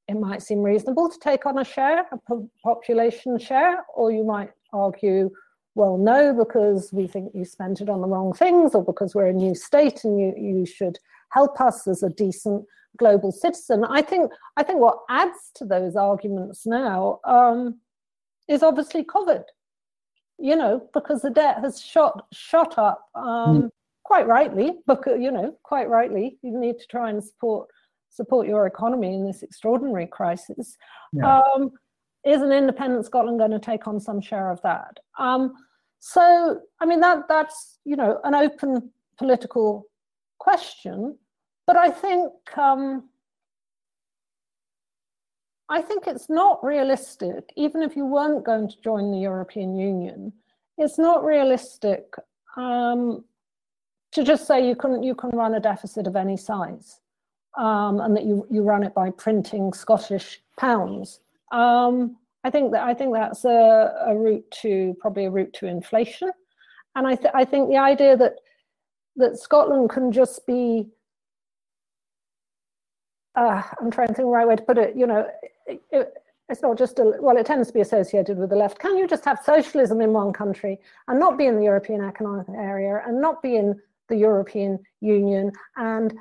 [0.09, 4.51] it might seem reasonable to take on a share a population share or you might
[4.73, 5.31] argue
[5.75, 9.27] well no because we think you spent it on the wrong things or because we're
[9.27, 10.99] a new state and you, you should
[11.31, 12.65] help us as a decent
[12.99, 13.85] global citizen.
[13.85, 17.79] I think I think what adds to those arguments now um,
[18.49, 19.45] is obviously COVID.
[20.39, 23.25] You know, because the debt has shot shot up um,
[23.63, 23.71] mm.
[24.05, 24.73] quite rightly.
[24.87, 27.69] Because you know, quite rightly, you need to try and support
[28.11, 30.77] support your economy in this extraordinary crisis.
[31.13, 31.41] Yeah.
[31.41, 31.73] Um,
[32.25, 34.99] is an independent Scotland going to take on some share of that?
[35.19, 35.55] Um,
[35.99, 39.87] so, I mean, that that's you know an open political
[40.39, 41.19] question.
[41.67, 43.09] But I think um,
[45.69, 50.33] I think it's not realistic, even if you weren't going to join the European Union,
[50.77, 52.15] it's not realistic
[52.59, 53.25] um,
[54.13, 57.01] to just say you can you can run a deficit of any size,
[57.57, 61.21] um, and that you you run it by printing Scottish pounds.
[61.53, 65.67] Um, I think that I think that's a, a route to probably a route to
[65.67, 66.31] inflation,
[66.97, 68.35] and I th- I think the idea that
[69.17, 70.89] that Scotland can just be
[73.35, 75.27] uh, I'm trying to think the right way to put it, you know,
[75.67, 76.13] it, it,
[76.49, 78.79] it's not just a, well, it tends to be associated with the left.
[78.79, 80.79] Can you just have socialism in one country
[81.09, 85.51] and not be in the European Economic Area and not be in the European Union
[85.77, 86.13] and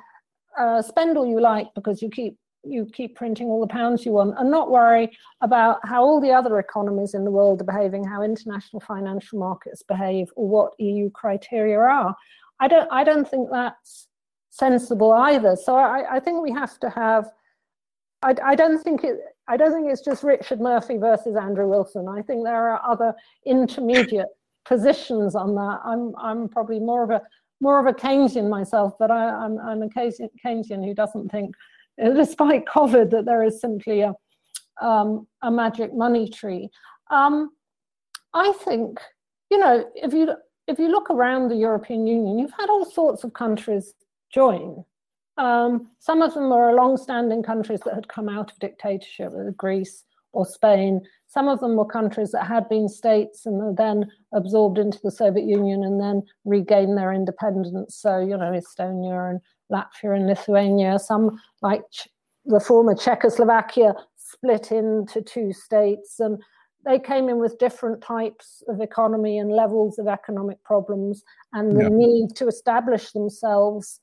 [0.58, 4.12] uh, spend all you like because you keep you keep printing all the pounds you
[4.12, 5.10] want and not worry
[5.40, 9.82] about how all the other economies in the world are behaving, how international financial markets
[9.82, 12.14] behave, or what EU criteria are.
[12.60, 14.06] I don't I don't think that's
[14.52, 15.56] sensible either.
[15.56, 17.30] So I, I think we have to have.
[18.22, 19.16] I, I don't think it.
[19.48, 22.06] I don't think it's just Richard Murphy versus Andrew Wilson.
[22.08, 24.28] I think there are other intermediate
[24.64, 25.80] positions on that.
[25.84, 27.22] I'm I'm probably more of a
[27.60, 31.54] more of a Keynesian myself, but I, am I'm, I'm a Keynesian who doesn't think,
[31.98, 34.14] despite COVID, that there is simply a
[34.80, 36.68] um, a magic money tree.
[37.10, 37.50] Um,
[38.34, 39.00] I think
[39.50, 40.34] you know if you
[40.68, 43.94] if you look around the European Union, you've had all sorts of countries
[44.32, 44.84] join.
[45.38, 50.44] Um, some of them were long-standing countries that had come out of dictatorship, Greece or
[50.46, 51.00] Spain.
[51.26, 55.10] Some of them were countries that had been states and were then absorbed into the
[55.10, 57.96] Soviet Union and then regained their independence.
[57.96, 60.98] So, you know, Estonia and Latvia and Lithuania.
[60.98, 61.82] Some, like
[62.44, 66.20] the former Czechoslovakia, split into two states.
[66.20, 66.42] And
[66.84, 71.22] they came in with different types of economy and levels of economic problems
[71.52, 71.88] and the yeah.
[71.90, 74.00] need to establish themselves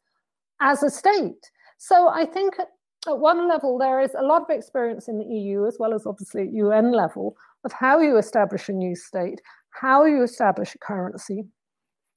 [0.61, 1.51] as a state.
[1.77, 5.65] So I think at one level, there is a lot of experience in the EU,
[5.65, 9.41] as well as obviously at UN level, of how you establish a new state,
[9.71, 11.45] how you establish a currency,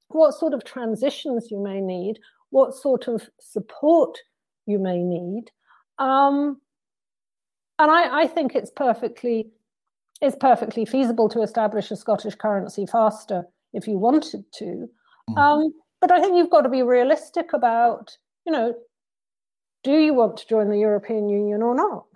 [0.09, 2.19] what sort of transitions you may need,
[2.51, 4.19] what sort of support
[4.67, 5.45] you may need.
[5.99, 6.61] Um,
[7.79, 9.51] and I, I, think it's perfectly
[10.21, 14.89] it's perfectly feasible to establish a Scottish currency faster if you wanted to.
[15.31, 15.39] Mm.
[15.39, 18.17] Um, but I think you've got to be realistic about,
[18.47, 18.75] you know,
[19.85, 22.07] do you want to join the European Union or not?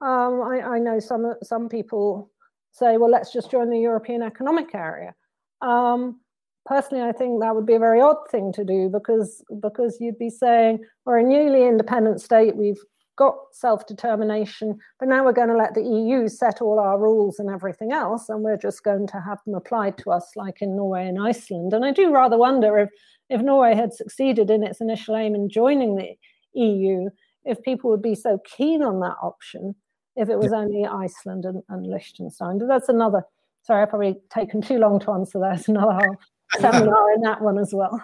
[0.00, 2.30] Um, I, I, know some some people
[2.72, 5.14] say, well, let's just join the European Economic Area.
[5.60, 6.20] Um,
[6.66, 10.18] personally, I think that would be a very odd thing to do because because you'd
[10.18, 12.82] be saying we're a newly independent state, we've
[13.16, 17.50] got self-determination, but now we're going to let the EU set all our rules and
[17.50, 21.06] everything else, and we're just going to have them applied to us like in Norway
[21.06, 21.72] and Iceland.
[21.72, 22.90] And I do rather wonder if
[23.32, 26.14] if Norway had succeeded in its initial aim in joining the
[26.52, 27.08] EU,
[27.44, 29.74] if people would be so keen on that option
[30.16, 30.58] if it was yeah.
[30.58, 32.58] only Iceland and, and Liechtenstein.
[32.58, 33.24] But that's another,
[33.62, 35.66] sorry, I've probably taken too long to answer that.
[35.68, 36.16] Another whole
[36.60, 38.00] seminar in that one as well.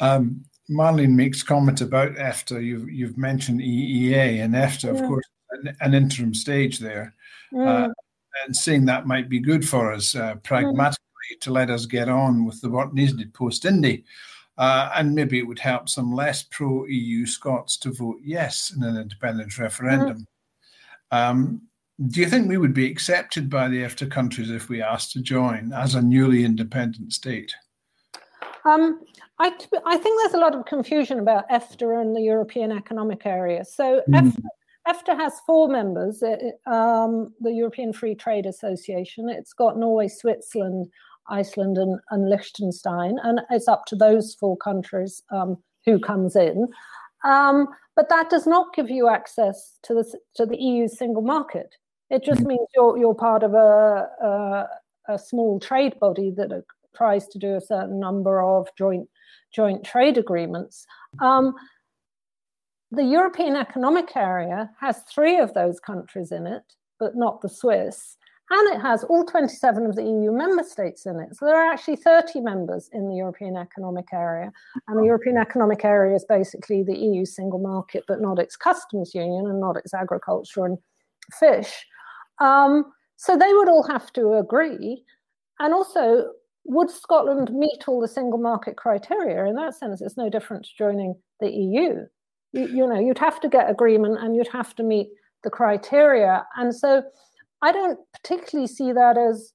[0.00, 2.62] Um, Marlene makes comment about EFTA.
[2.62, 7.14] You've, you've mentioned EEA and EFTA, of course, an, an, interim stage there.
[7.54, 7.66] Mm.
[7.66, 7.92] Uh,
[8.44, 11.07] and saying that might be good for us uh, pragmatically mm.
[11.40, 14.04] To let us get on with the work needed post Indy.
[14.56, 18.82] Uh, and maybe it would help some less pro EU Scots to vote yes in
[18.82, 20.26] an independence referendum.
[21.12, 21.30] Mm.
[21.30, 21.62] Um,
[22.08, 25.20] do you think we would be accepted by the EFTA countries if we asked to
[25.20, 27.54] join as a newly independent state?
[28.64, 29.00] Um,
[29.38, 29.48] I,
[29.86, 33.64] I, think there's a lot of confusion about EFTA and the European Economic Area.
[33.64, 34.14] So mm.
[34.14, 34.44] EFTA,
[34.88, 39.28] EFTA, has four members, it, um, the European Free Trade Association.
[39.28, 40.88] It's got Norway, Switzerland,
[41.28, 46.68] Iceland, and, and Liechtenstein, and it's up to those four countries um, who comes in.
[47.24, 51.74] Um, but that does not give you access to the to the EU single market.
[52.10, 52.48] It just mm.
[52.48, 54.68] means you're you're part of a, a,
[55.14, 56.64] a small trade body that
[56.94, 59.08] tries to do a certain number of joint
[59.52, 60.86] joint trade agreements.
[61.20, 61.54] Um,
[62.90, 66.62] the European Economic Area has three of those countries in it,
[66.98, 68.16] but not the Swiss.
[68.50, 71.36] And it has all 27 of the EU member states in it.
[71.36, 74.50] So there are actually 30 members in the European Economic Area.
[74.86, 79.14] And the European Economic Area is basically the EU single market, but not its customs
[79.14, 80.78] union and not its agriculture and
[81.38, 81.86] fish.
[82.40, 82.86] Um,
[83.16, 85.04] so they would all have to agree.
[85.58, 86.30] And also,
[86.64, 89.44] would Scotland meet all the single market criteria?
[89.46, 92.06] In that sense, it's no different to joining the EU.
[92.52, 95.08] You, you know, you'd have to get agreement and you'd have to meet
[95.44, 96.46] the criteria.
[96.56, 97.02] And so
[97.62, 99.52] I don't particularly see that as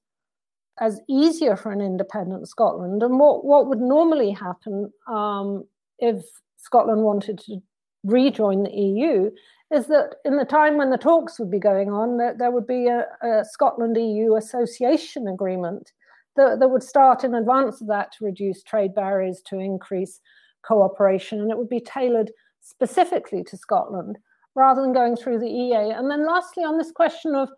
[0.80, 3.02] as easier for an independent Scotland.
[3.02, 5.64] And what, what would normally happen um,
[5.98, 6.24] if
[6.56, 7.60] Scotland wanted to
[8.02, 9.30] rejoin the EU
[9.72, 12.66] is that in the time when the talks would be going on, that there would
[12.66, 15.92] be a, a Scotland EU association agreement
[16.36, 20.20] that, that would start in advance of that to reduce trade barriers, to increase
[20.66, 24.18] cooperation, and it would be tailored specifically to Scotland
[24.56, 25.92] rather than going through the EA.
[25.92, 27.48] And then lastly, on this question of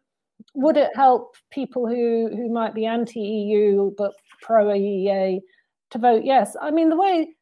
[0.54, 5.40] would it help people who, who might be anti-EU but pro-EEA
[5.90, 6.56] to vote yes?
[6.60, 7.36] I mean, the way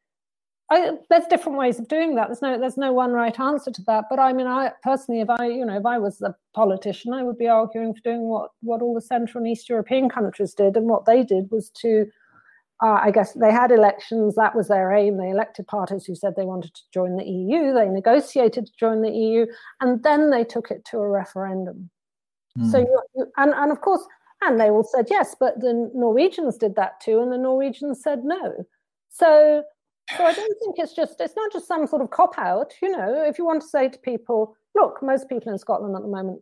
[0.71, 2.29] I, there's different ways of doing that.
[2.29, 4.05] There's no there's no one right answer to that.
[4.09, 7.23] But I mean, I personally, if I you know if I was a politician, I
[7.23, 10.77] would be arguing for doing what what all the Central and East European countries did,
[10.77, 12.07] and what they did was to,
[12.83, 14.37] uh, I guess they had elections.
[14.37, 15.19] That was their aim.
[15.19, 17.75] They elected parties who said they wanted to join the EU.
[17.75, 19.47] They negotiated to join the EU,
[19.83, 21.91] and then they took it to a referendum.
[22.59, 22.71] Mm.
[22.71, 24.05] So you, you and and of course,
[24.43, 28.25] and they all said yes, but the Norwegians did that too, and the Norwegians said
[28.25, 28.67] no.
[29.11, 29.63] So
[30.17, 32.73] so I don't think it's just it's not just some sort of cop out.
[32.83, 36.03] You know, if you want to say to people, look, most people in Scotland at
[36.03, 36.41] the moment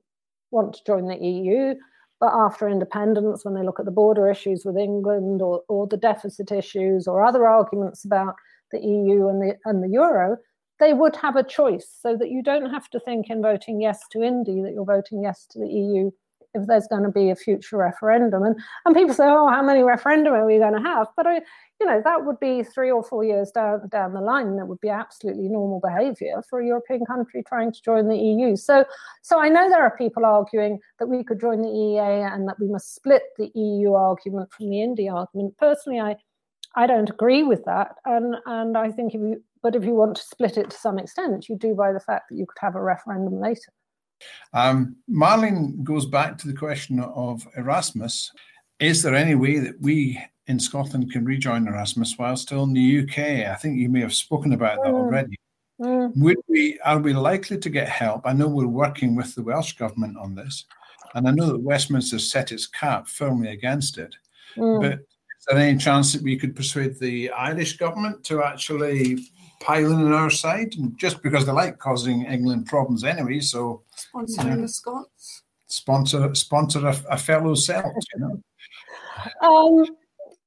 [0.51, 1.75] want to join the EU,
[2.21, 5.97] but after independence, when they look at the border issues with England or, or the
[5.97, 8.35] deficit issues or other arguments about
[8.73, 10.37] the EU and the and the euro,
[10.83, 14.01] they would have a choice so that you don't have to think in voting yes
[14.11, 16.11] to Indy that you're voting yes to the EU
[16.55, 18.43] if there's going to be a future referendum.
[18.43, 21.07] And and people say, oh, how many referendum are we going to have?
[21.17, 21.35] But I,
[21.81, 24.67] you know, that would be three or four years down down the line, and it
[24.67, 28.57] would be absolutely normal behaviour for a European country trying to join the EU.
[28.57, 28.85] So,
[29.23, 32.59] so I know there are people arguing that we could join the EEA and that
[32.59, 35.57] we must split the EU argument from the Indy argument.
[35.59, 36.17] Personally, I
[36.75, 40.17] I don't agree with that, and and I think if you but if you want
[40.17, 42.75] to split it to some extent, you do by the fact that you could have
[42.75, 43.73] a referendum later.
[44.53, 48.31] Um, Marlene goes back to the question of Erasmus.
[48.81, 53.01] Is there any way that we in Scotland can rejoin Erasmus while still in the
[53.01, 53.49] UK?
[53.49, 54.95] I think you may have spoken about that mm.
[54.95, 55.39] already.
[55.81, 56.17] Mm.
[56.17, 58.23] Would we are we likely to get help?
[58.25, 60.67] I know we're working with the Welsh government on this,
[61.15, 64.15] and I know that Westminster set its cap firmly against it.
[64.57, 64.81] Mm.
[64.81, 69.27] But is there any chance that we could persuade the Irish government to actually
[69.63, 73.41] piling on our side, just because they like causing England problems anyway.
[73.41, 77.95] So sponsoring you know, the Scots, sponsor sponsor a, a fellow Celt.
[78.15, 78.43] You know.
[79.41, 79.97] Um,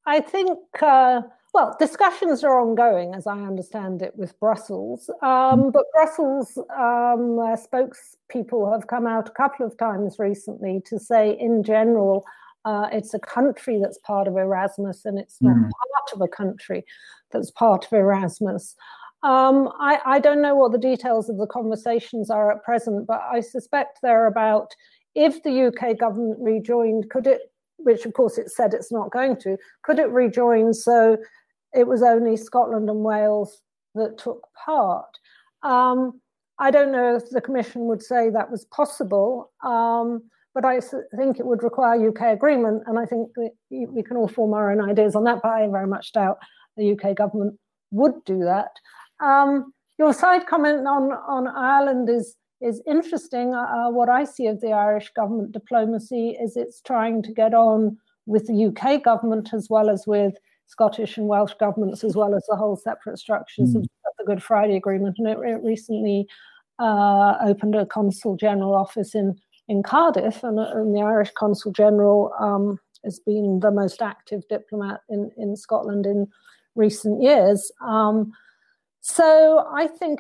[0.05, 0.59] I think.
[0.81, 1.21] Uh,
[1.53, 5.09] well, discussions are ongoing, as I understand it, with Brussels.
[5.21, 5.69] Um, hmm.
[5.69, 11.37] but Brussels um, uh, spokespeople have come out a couple of times recently to say,
[11.39, 12.25] in general,
[12.65, 15.61] uh, it's a country that's part of Erasmus and it's not mm.
[15.61, 16.83] part of a country
[17.31, 18.75] that's part of Erasmus.
[19.25, 23.21] Um, I, I, don't know what the details of the conversations are at present, but
[23.21, 24.75] I suspect they're about
[25.15, 27.41] if the UK government rejoined, could it,
[27.77, 31.17] which of course it said it's not going to, could it rejoin so
[31.73, 33.63] it was only Scotland and Wales
[33.95, 35.09] that took part?
[35.63, 36.21] Um,
[36.59, 39.51] I don't know if the Commission would say that was possible.
[39.63, 40.79] Um, but I
[41.17, 43.29] think it would require UK agreement, and I think
[43.69, 45.41] we can all form our own ideas on that.
[45.43, 46.37] But I very much doubt
[46.77, 47.59] the UK government
[47.91, 48.69] would do that.
[49.19, 53.53] Um, your side comment on on Ireland is is interesting.
[53.53, 57.53] Uh, uh what I see of the Irish government diplomacy is it's trying to get
[57.53, 60.35] on with the UK government as well as with
[60.67, 63.77] Scottish and Welsh governments, as well as the whole separate structures mm.
[63.77, 65.17] of, of, the Good Friday Agreement.
[65.19, 66.27] And it, it recently
[66.79, 69.35] uh, opened a consul general office in
[69.67, 75.01] in Cardiff, and, and the Irish Consul General um, has been the most active diplomat
[75.09, 76.27] in, in Scotland in
[76.75, 77.71] recent years.
[77.81, 78.31] Um,
[79.07, 80.19] so I think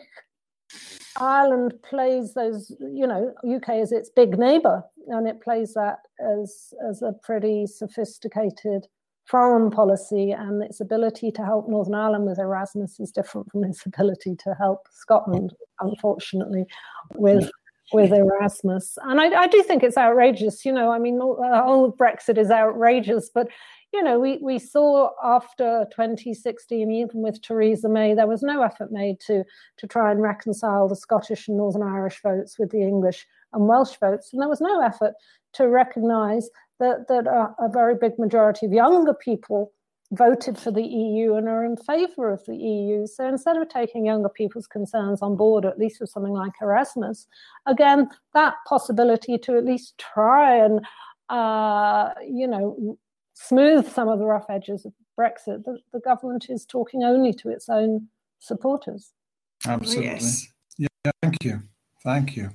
[1.17, 6.71] Ireland plays those, you know, UK is its big neighbour, and it plays that as
[6.87, 8.85] as a pretty sophisticated
[9.25, 13.83] foreign policy, and its ability to help Northern Ireland with Erasmus is different from its
[13.87, 16.65] ability to help Scotland, unfortunately,
[17.15, 17.49] with
[17.91, 18.99] with Erasmus.
[19.01, 20.63] And I, I, do think it's outrageous.
[20.63, 23.47] You know, I mean, all, whole Brexit is outrageous, but
[23.95, 28.91] you know, we, we saw after 2016, even with Theresa May, there was no effort
[28.91, 29.45] made to,
[29.77, 33.95] to try and reconcile the Scottish and Northern Irish votes with the English and Welsh
[34.01, 34.33] votes.
[34.33, 35.13] And there was no effort
[35.53, 39.71] to recognise that, that a, a very big majority of younger people
[40.11, 43.07] voted for the EU and are in favour of the EU.
[43.07, 47.27] So instead of taking younger people's concerns on board, at least with something like Erasmus,
[47.65, 50.85] again, that possibility to at least try and,
[51.29, 52.97] uh, you know,
[53.35, 57.49] smooth some of the rough edges of Brexit, the, the government is talking only to
[57.49, 58.07] its own
[58.39, 59.11] supporters.
[59.65, 60.05] Absolutely.
[60.05, 60.47] Yes.
[60.77, 60.87] Yeah,
[61.21, 61.61] thank you.
[62.03, 62.49] Thank you.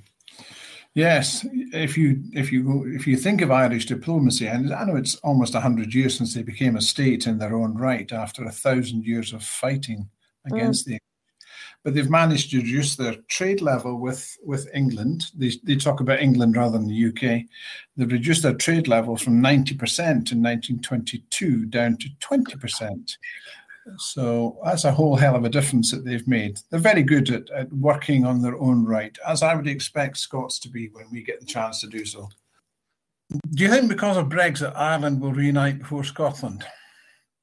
[0.93, 4.97] Yes, if you if you go, if you think of Irish diplomacy, and I know
[4.97, 8.51] it's almost hundred years since they became a state in their own right after a
[8.51, 10.09] thousand years of fighting
[10.45, 10.91] against mm.
[10.91, 10.99] the
[11.83, 15.25] but they've managed to reduce their trade level with, with England.
[15.35, 17.45] They, they talk about England rather than the UK.
[17.97, 23.17] They've reduced their trade level from 90% in 1922 down to 20%.
[23.97, 26.59] So that's a whole hell of a difference that they've made.
[26.69, 30.59] They're very good at, at working on their own right, as I would expect Scots
[30.59, 32.29] to be when we get the chance to do so.
[33.31, 36.63] Do you think because of Brexit, Ireland will reunite before Scotland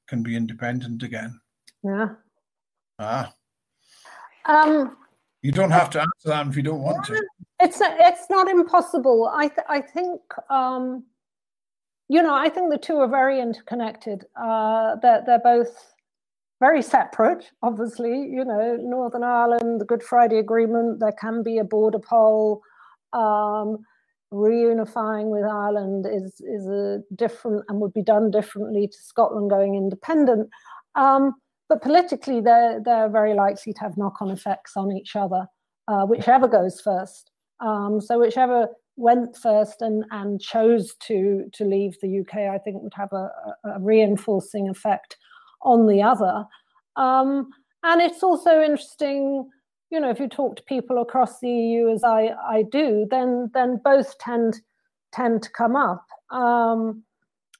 [0.07, 1.41] can be independent again?
[1.83, 2.11] Yeah.
[2.99, 3.33] Ah.
[4.49, 4.97] Um,
[5.43, 7.23] you don't have to answer that if you don't want to.
[7.61, 9.31] It's it's not impossible.
[9.35, 10.21] I th- I think
[10.51, 11.05] um,
[12.09, 14.25] you know I think the two are very interconnected.
[14.41, 15.95] Uh, they're they're both
[16.61, 18.11] very separate, obviously.
[18.11, 22.63] You know, Northern Ireland, the Good Friday Agreement, there can be a border poll.
[23.13, 23.79] Um,
[24.33, 29.75] reunifying with Ireland is is a different and would be done differently to Scotland going
[29.75, 30.51] independent.
[30.95, 31.35] Um,
[31.69, 35.47] but politically, they're they're very likely to have knock-on effects on each other,
[35.87, 37.31] uh, whichever goes first.
[37.61, 42.83] Um, so whichever went first and and chose to to leave the UK, I think
[42.83, 43.31] would have a,
[43.65, 45.17] a reinforcing effect
[45.63, 46.45] on the other.
[46.97, 47.51] Um,
[47.85, 49.49] and it's also interesting,
[49.91, 53.51] you know, if you talk to people across the EU as I, I do, then
[53.55, 54.61] then both tend
[55.13, 56.07] tend to come up.
[56.31, 57.05] Um,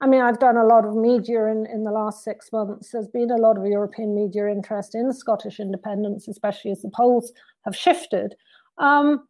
[0.01, 2.91] I mean, I've done a lot of media in, in the last six months.
[2.93, 7.33] There's been a lot of European media interest in Scottish independence, especially as the polls
[7.65, 8.37] have shifted.
[8.79, 9.27] Um,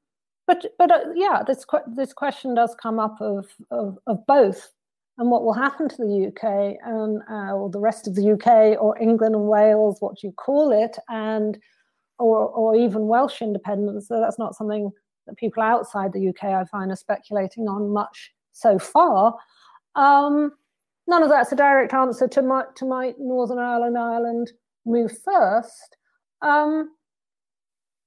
[0.47, 1.65] but but uh, yeah, this
[1.95, 4.71] this question does come up of, of, of both
[5.19, 8.81] and what will happen to the UK and uh, or the rest of the UK
[8.81, 11.59] or England and Wales, what you call it, and
[12.19, 14.09] or or even Welsh independence.
[14.09, 14.91] So that's not something
[15.27, 19.35] that people outside the UK I find are speculating on much so far.
[19.99, 20.53] Um,
[21.09, 24.53] none of that's a direct answer to my to my Northern Ireland Ireland
[24.87, 25.97] move first.
[26.41, 26.91] Um,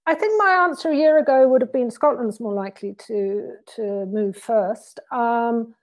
[0.08, 4.06] I think my answer a year ago would have been Scotland's more likely to to
[4.08, 5.00] move first.
[5.12, 5.76] Um,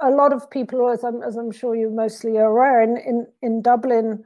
[0.00, 3.26] a lot of people, as I'm, as I'm sure you mostly are aware, in, in,
[3.42, 4.24] in Dublin,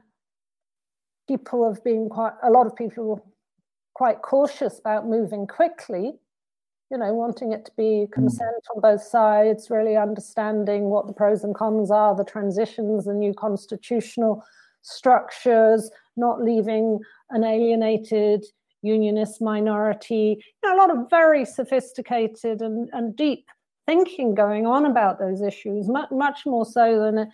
[1.27, 3.25] people have been quite a lot of people
[3.95, 6.13] quite cautious about moving quickly
[6.91, 8.11] you know wanting it to be hmm.
[8.11, 13.13] consent on both sides really understanding what the pros and cons are the transitions the
[13.13, 14.43] new constitutional
[14.81, 16.99] structures not leaving
[17.31, 18.45] an alienated
[18.81, 23.45] unionist minority you know a lot of very sophisticated and, and deep
[23.85, 27.29] thinking going on about those issues much, much more so than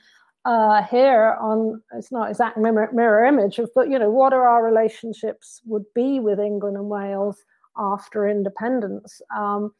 [0.46, 4.48] uh, here on it's not exact mirror, mirror image of but you know what are
[4.48, 7.44] our relationships would be with england and wales
[7.80, 9.22] after independence.
[9.36, 9.72] Um,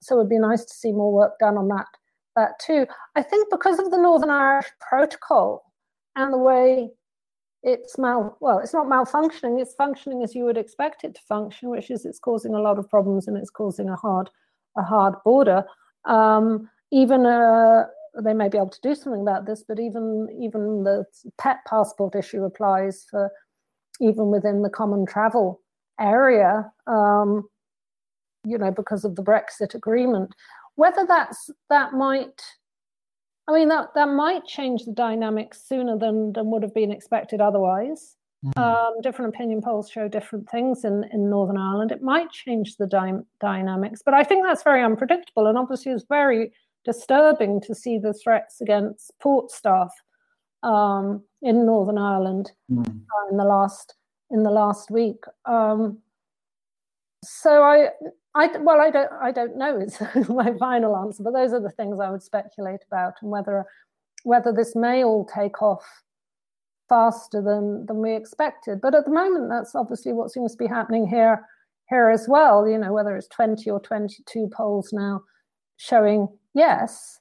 [0.00, 1.86] so it'd be nice to see more work done on that.
[2.36, 5.72] That too i think because of the northern irish protocol
[6.14, 6.88] and the way
[7.64, 11.68] it's mal well it's not malfunctioning it's functioning as you would expect it to function
[11.68, 14.30] which is it's causing a lot of problems and it's causing a hard
[14.78, 15.64] a hard border.
[16.04, 17.86] Um, even a
[18.22, 21.04] they may be able to do something about this, but even even the
[21.36, 23.30] pet passport issue applies for
[24.00, 25.60] even within the common travel
[26.00, 26.70] area.
[26.86, 27.48] Um,
[28.44, 30.34] you know, because of the Brexit agreement.
[30.76, 32.40] Whether that's that might,
[33.48, 37.40] I mean, that that might change the dynamics sooner than than would have been expected
[37.40, 38.16] otherwise.
[38.44, 38.62] Mm.
[38.62, 41.90] Um, different opinion polls show different things in, in Northern Ireland.
[41.90, 46.06] It might change the dy- dynamics, but I think that's very unpredictable and obviously is
[46.08, 46.52] very
[46.84, 49.90] disturbing to see the threats against port staff
[50.62, 52.86] um, in Northern Ireland mm.
[52.86, 53.94] uh, in the last
[54.30, 55.24] in the last week.
[55.44, 55.98] Um,
[57.24, 57.88] so I,
[58.34, 59.78] I well, I don't, I don't know.
[59.78, 59.98] Is
[60.28, 63.64] my final answer, but those are the things I would speculate about, and whether
[64.24, 65.84] whether this may all take off
[66.88, 68.80] faster than than we expected.
[68.80, 71.44] But at the moment, that's obviously what seems to be happening here
[71.88, 72.68] here as well.
[72.68, 75.22] You know, whether it's twenty or twenty two polls now
[75.76, 77.18] showing yes,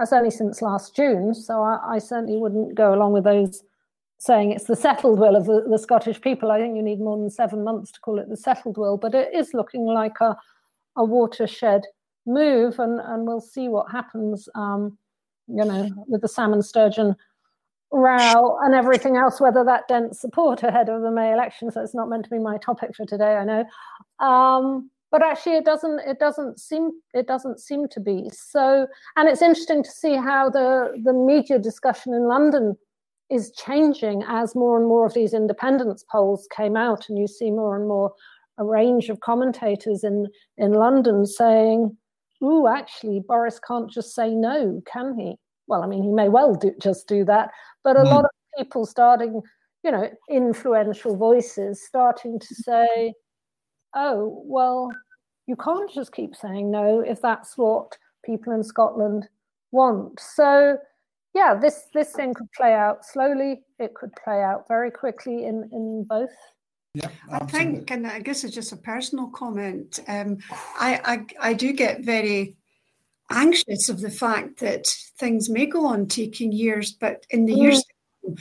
[0.00, 1.34] as only since last June.
[1.34, 3.62] So I, I, certainly wouldn't go along with those
[4.18, 6.50] saying it's the settled will of the, the, Scottish people.
[6.50, 9.14] I think you need more than seven months to call it the settled will, but
[9.14, 10.36] it is looking like a,
[10.96, 11.82] a watershed
[12.26, 14.48] move, and, and we'll see what happens.
[14.54, 14.98] Um,
[15.46, 17.16] you know, with the Salmond sturgeon
[17.90, 21.70] row and everything else, whether that dents support ahead of the May election.
[21.70, 23.64] So it's not meant to be my topic for today, I know.
[24.24, 29.26] Um, but actually it doesn't it doesn't seem it doesn't seem to be so and
[29.26, 32.76] it's interesting to see how the the media discussion in london
[33.30, 37.50] is changing as more and more of these independence polls came out and you see
[37.50, 38.12] more and more
[38.58, 40.26] a range of commentators in
[40.56, 41.96] in london saying
[42.42, 46.54] oh actually boris can't just say no can he well i mean he may well
[46.54, 47.50] do, just do that
[47.84, 48.10] but a mm.
[48.10, 49.40] lot of people starting
[49.84, 53.12] you know influential voices starting to say
[53.94, 54.90] oh, well,
[55.46, 59.28] you can't just keep saying no if that's what people in Scotland
[59.70, 60.20] want.
[60.20, 60.76] So,
[61.38, 63.62] yeah, this, this thing could play out slowly.
[63.78, 66.36] It could play out very quickly in, in both.
[66.94, 70.00] Yeah, I think, and I guess it's just a personal comment.
[70.08, 70.38] Um,
[70.80, 71.00] I,
[71.40, 72.56] I I do get very
[73.30, 74.86] anxious of the fact that
[75.18, 77.62] things may go on taking years, but in the mm.
[77.62, 77.84] years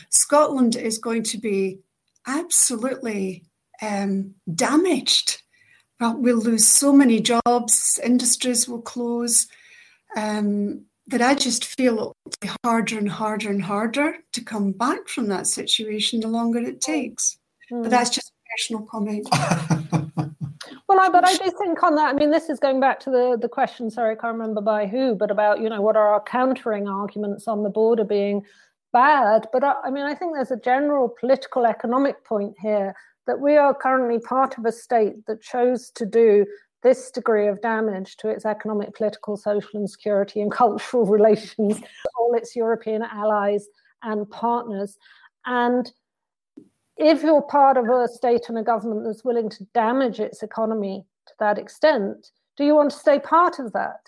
[0.09, 1.79] Scotland is going to be
[2.25, 3.43] absolutely
[3.81, 5.43] um, damaged.
[5.99, 9.47] Well, we'll lose so many jobs, industries will close.
[10.15, 14.71] Um, that I just feel it will be harder and harder and harder to come
[14.71, 17.37] back from that situation the longer it takes.
[17.71, 17.83] Mm.
[17.83, 17.89] But hmm.
[17.89, 19.27] that's just a personal comment.
[20.89, 22.09] well, I, but I do think on that.
[22.09, 23.89] I mean, this is going back to the the question.
[23.89, 27.47] Sorry, I can't remember by who, but about you know what are our countering arguments
[27.47, 28.43] on the border being
[28.93, 29.47] bad.
[29.51, 32.95] But I, I mean, I think there's a general political economic point here
[33.27, 36.45] that we are currently part of a state that chose to do
[36.83, 41.81] this degree of damage to its economic, political, social, and security and cultural relations,
[42.19, 43.67] all its European allies
[44.03, 44.97] and partners.
[45.45, 45.91] And
[46.97, 51.05] if you're part of a state and a government that's willing to damage its economy
[51.27, 53.99] to that extent, do you want to stay part of that?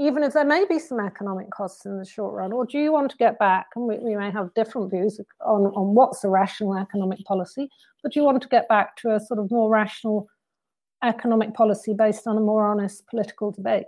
[0.00, 2.52] even if there may be some economic costs in the short run?
[2.52, 5.66] Or do you want to get back, and we, we may have different views on,
[5.66, 7.68] on what's a rational economic policy,
[8.02, 10.26] but do you want to get back to a sort of more rational
[11.02, 13.86] economic policy based on a more honest political debate?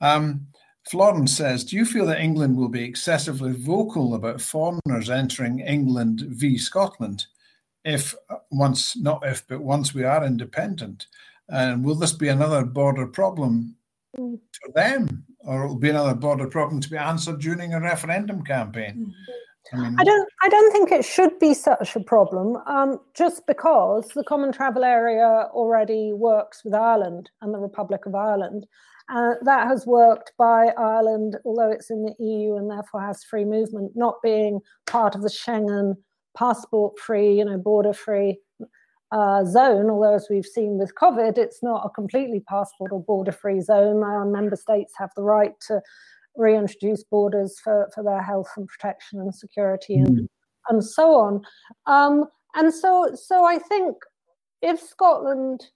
[0.00, 0.48] Um,
[0.88, 6.22] Florence says, Do you feel that England will be excessively vocal about foreigners entering England
[6.28, 7.26] v Scotland
[7.84, 8.14] if
[8.50, 11.06] once, not if, but once we are independent?
[11.48, 13.76] And will this be another border problem
[14.16, 18.98] for them, or it'll be another border problem to be answered during a referendum campaign.
[18.98, 19.14] Mean,
[19.72, 20.28] I don't.
[20.42, 24.84] I don't think it should be such a problem, um, just because the Common Travel
[24.84, 28.66] Area already works with Ireland and the Republic of Ireland.
[29.10, 33.44] Uh, that has worked by Ireland, although it's in the EU and therefore has free
[33.44, 35.96] movement, not being part of the Schengen
[36.36, 38.38] passport free, you know, border free
[39.10, 43.32] uh, zone, although as we've seen with COVID, it's not a completely passport or border
[43.32, 44.02] free zone.
[44.02, 45.80] Our member states have the right to
[46.38, 50.28] reintroduce borders for, for their health and protection and security and, mm.
[50.70, 51.42] and so on.
[51.86, 52.24] Um,
[52.54, 53.96] and so, so I think
[54.62, 55.66] if Scotland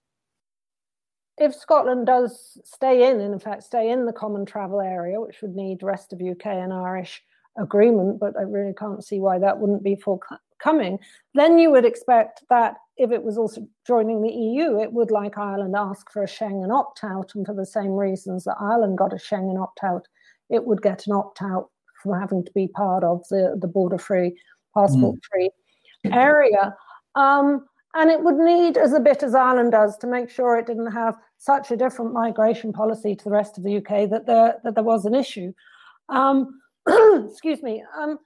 [1.39, 5.57] if Scotland does stay in, in fact, stay in the common travel area, which would
[5.57, 7.23] need rest of UK and Irish
[7.59, 10.99] agreement, but I really can't see why that wouldn't be forthcoming,
[11.35, 15.39] then you would expect that if it was also joining the EU, it would, like
[15.39, 17.33] Ireland, ask for a Schengen opt out.
[17.35, 20.07] And for the same reasons that Ireland got a Schengen opt out,
[20.53, 21.71] it would get an opt out
[22.03, 24.37] from having to be part of the, the border free,
[24.77, 25.51] passport free
[26.07, 26.15] mm.
[26.15, 26.75] area.
[27.15, 30.67] Um, and it would need as a bit as Ireland does to make sure it
[30.67, 34.59] didn't have such a different migration policy to the rest of the UK that there
[34.65, 35.53] that there was an issue.
[36.09, 37.85] Um, excuse me.
[37.99, 38.19] Um,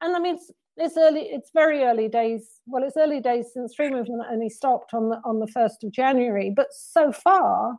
[0.00, 1.22] and I mean, it's, it's early.
[1.22, 2.60] It's very early days.
[2.66, 5.92] Well, it's early days since free movement only stopped on the on the first of
[5.92, 6.52] January.
[6.54, 7.78] But so far,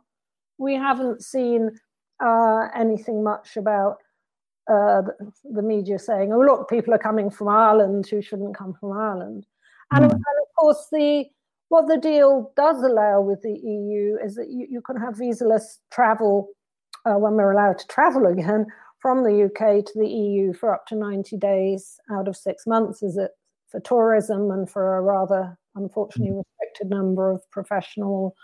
[0.58, 1.70] we haven't seen
[2.24, 3.98] uh, anything much about
[4.70, 8.74] uh, the, the, media saying, "Oh, look, people are coming from Ireland who shouldn't come
[8.74, 9.46] from Ireland."
[9.92, 10.10] And, mm.
[10.10, 11.26] and of course, the
[11.68, 15.78] what the deal does allow with the EU is that you, you can have visaless
[15.90, 16.48] travel
[17.04, 18.66] uh, when we're allowed to travel again
[19.00, 23.02] from the UK to the EU for up to 90 days out of six months.
[23.02, 23.32] Is it
[23.68, 26.42] for tourism and for a rather unfortunately mm.
[26.42, 28.34] restricted number of professional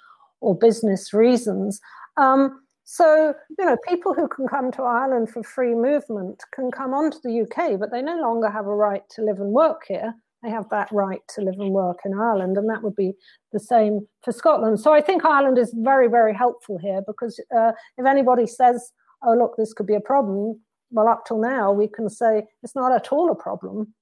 [0.41, 1.81] or business reasons?
[2.19, 6.93] Um, so, you know, people who can come to Ireland for free movement can come
[6.93, 10.15] onto the UK, but they no longer have a right to live and work here
[10.43, 13.13] they have that right to live and work in Ireland, and that would be
[13.53, 14.81] the same for Scotland.
[14.81, 18.93] So I think Ireland is very, very helpful here because uh, if anybody says,
[19.23, 20.59] "Oh, look, this could be a problem,"
[20.91, 23.93] well, up till now we can say it's not at all a problem.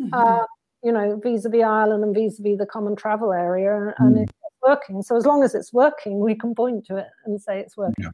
[0.00, 0.14] Mm-hmm.
[0.14, 0.44] Uh,
[0.84, 4.22] you know, vis-a-vis Ireland and vis-a-vis the common travel area, and mm.
[4.22, 5.02] it's working.
[5.02, 8.04] So as long as it's working, we can point to it and say it's working.
[8.04, 8.10] Yeah,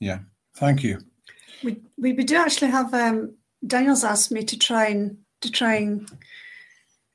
[0.00, 0.18] yeah.
[0.56, 0.98] Thank you.
[1.62, 2.92] We we, we do actually have.
[2.92, 3.36] Um,
[3.66, 6.10] Daniel's asked me to try and to try and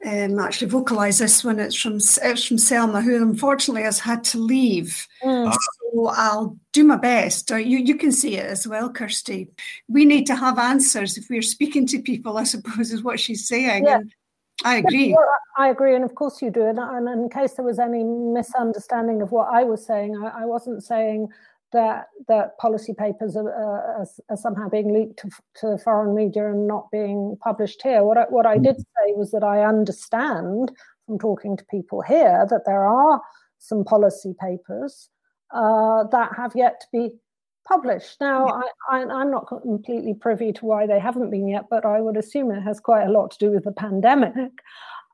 [0.05, 1.59] um, actually vocalise this one.
[1.59, 5.07] It's from it's from Selma, who unfortunately has had to leave.
[5.23, 5.51] Mm.
[5.51, 7.51] So I'll do my best.
[7.51, 9.49] Uh, you you can see it as well, Kirsty.
[9.87, 12.37] We need to have answers if we're speaking to people.
[12.37, 13.85] I suppose is what she's saying.
[13.85, 13.99] Yeah.
[14.63, 15.17] I agree.
[15.57, 16.65] I agree, and of course you do.
[16.65, 20.45] And, and, in case there was any misunderstanding of what I was saying, I, I
[20.45, 21.27] wasn't saying
[21.75, 26.67] that that policy papers are, are, are somehow being leaked to, to, foreign media and
[26.67, 28.03] not being published here.
[28.03, 30.71] What I, what I did say was that I understand
[31.05, 33.21] from talking to people here that there are
[33.59, 35.09] some policy papers
[35.53, 37.09] uh, that have yet to be
[37.67, 38.17] published.
[38.21, 42.17] Now, I, am not completely privy to why they haven't been yet, but I would
[42.17, 44.51] assume it has quite a lot to do with the pandemic.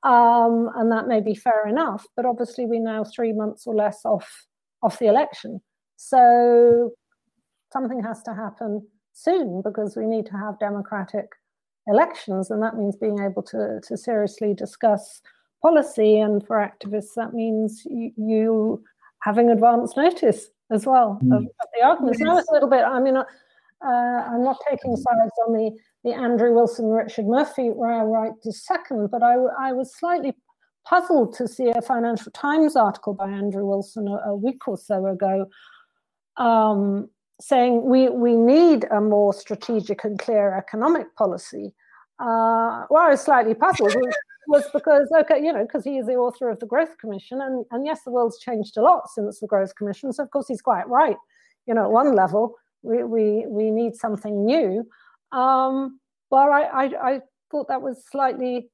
[0.03, 2.05] Um, and that may be fair enough.
[2.15, 4.47] But obviously, we're now three months or less off
[4.83, 5.61] off the election.
[6.03, 6.91] So
[7.71, 11.27] something has to happen soon because we need to have democratic
[11.87, 15.21] elections, and that means being able to, to seriously discuss
[15.61, 16.19] policy.
[16.19, 18.83] And for activists, that means you, you
[19.21, 21.37] having advance notice as well mm.
[21.37, 22.19] of, of, the arguments.
[22.19, 22.25] Yes.
[22.25, 23.25] Now it's a little bit, I mean, uh,
[23.85, 25.71] I'm not taking sides on the,
[26.03, 30.33] the Andrew Wilson, Richard Murphy right this second, but I, I was slightly
[30.83, 35.05] puzzled to see a Financial Times article by Andrew Wilson a, a week or so
[35.05, 35.45] ago
[36.37, 37.09] um,
[37.39, 41.73] saying we, we need a more strategic and clear economic policy.
[42.19, 43.95] Uh, well, I was slightly puzzled
[44.47, 47.65] was because, okay, you know, because he is the author of the Growth Commission, and,
[47.71, 50.11] and yes, the world's changed a lot since the Growth Commission.
[50.11, 51.17] So, of course, he's quite right.
[51.67, 54.85] You know, at one level, we, we, we need something new.
[55.31, 55.99] Um,
[56.29, 58.69] but I, I, I thought that was slightly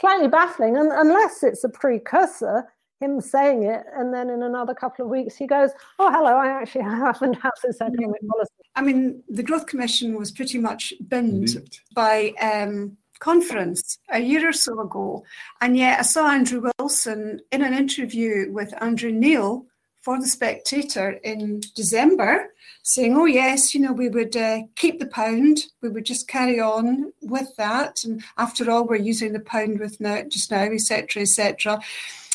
[0.00, 2.64] slightly baffling, and unless it's a precursor
[3.04, 6.48] him saying it, and then in another couple of weeks he goes, "Oh, hello, I
[6.48, 11.78] actually haven't had this economic policy." I mean, the Growth Commission was pretty much binned
[11.94, 15.24] by um, conference a year or so ago,
[15.60, 19.66] and yet I saw Andrew Wilson in an interview with Andrew Neil
[20.04, 22.52] for the Spectator in December,
[22.82, 26.60] saying, "Oh yes, you know, we would uh, keep the pound, we would just carry
[26.60, 31.22] on with that, and after all, we're using the pound with now just now, etc.,
[31.22, 31.80] etc."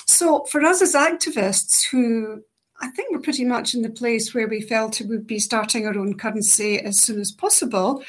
[0.09, 2.43] So, for us as activists who
[2.81, 5.85] I think we're pretty much in the place where we felt we would be starting
[5.85, 8.03] our own currency as soon as possible.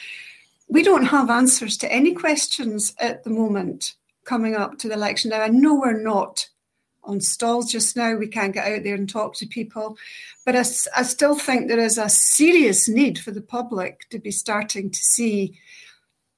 [0.66, 5.30] We don't have answers to any questions at the moment coming up to the election.
[5.30, 6.48] Now, I know we're not
[7.04, 8.14] on stalls just now.
[8.14, 9.98] We can't get out there and talk to people.
[10.46, 10.60] But I,
[10.96, 14.98] I still think there is a serious need for the public to be starting to
[14.98, 15.58] see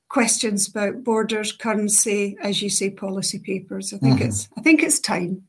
[0.08, 3.94] questions about borders, currency, as you say, policy papers.
[3.94, 4.28] I think mm-hmm.
[4.28, 5.44] it's I think it's time.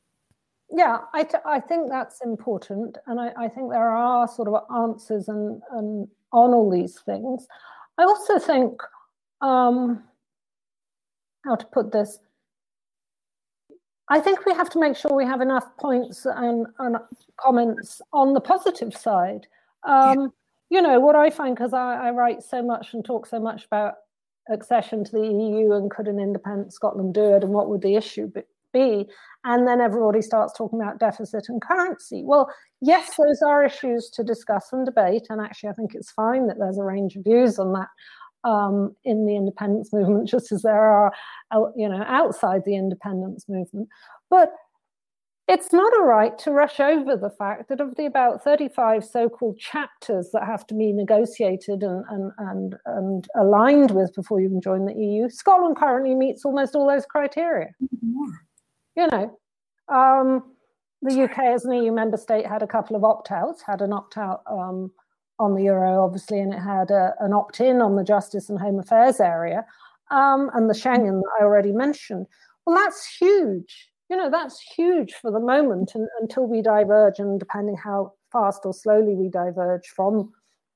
[0.75, 4.63] Yeah, I, t- I think that's important, and I, I think there are sort of
[4.75, 7.47] answers and, and on all these things.
[7.99, 8.81] I also think
[9.41, 10.03] um,
[11.45, 12.17] how to put this.
[14.09, 16.97] I think we have to make sure we have enough points and, and
[17.39, 19.47] comments on the positive side.
[19.83, 20.33] Um.
[20.69, 23.65] You know, what I find, because I, I, write so much and talk so much
[23.65, 23.93] about
[24.49, 27.95] accession to the EU and could an independent Scotland do it and what would the
[27.95, 28.41] issue be?
[29.45, 32.23] And then everybody starts talking about deficit and currency.
[32.25, 32.49] Well,
[32.81, 35.27] yes, those are issues to discuss and debate.
[35.29, 37.89] And actually, I think it's fine that there's a range of views on that
[38.49, 41.11] um, in the independence movement, just as there are,
[41.51, 43.89] uh, you know, outside the independence movement.
[44.29, 44.51] But
[45.49, 49.59] it's not a right to rush over the fact that of the about 35 so-called
[49.59, 54.61] chapters that have to be negotiated and, and, and, and aligned with before you can
[54.61, 57.67] join the EU, Scotland currently meets almost all those criteria.
[58.95, 59.39] You know,
[59.87, 60.53] um,
[61.01, 64.43] the UK as an EU member state had a couple of opt-outs, had an opt-out
[64.49, 64.91] um,
[65.39, 68.79] on the euro, obviously, and it had a, an opt-in on the justice and home
[68.79, 69.65] affairs area,
[70.11, 72.27] um, and the Schengen that I already mentioned.
[72.65, 77.39] Well, that's huge you know that's huge for the moment and, until we diverge and
[77.39, 80.31] depending how fast or slowly we diverge from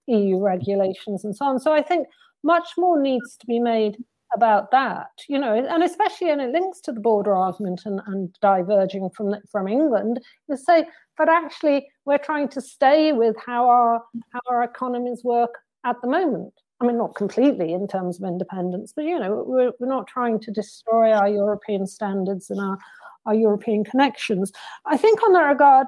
[0.07, 2.07] eu regulations and so on so i think
[2.43, 3.97] much more needs to be made
[4.35, 8.35] about that you know and especially and it links to the border argument and, and
[8.41, 10.85] diverging from from england is say
[11.17, 16.07] but actually we're trying to stay with how our how our economies work at the
[16.07, 20.07] moment I mean, not completely in terms of independence, but you know, we're, we're not
[20.07, 22.77] trying to destroy our European standards and our,
[23.25, 24.51] our European connections.
[24.85, 25.87] I think on that regard,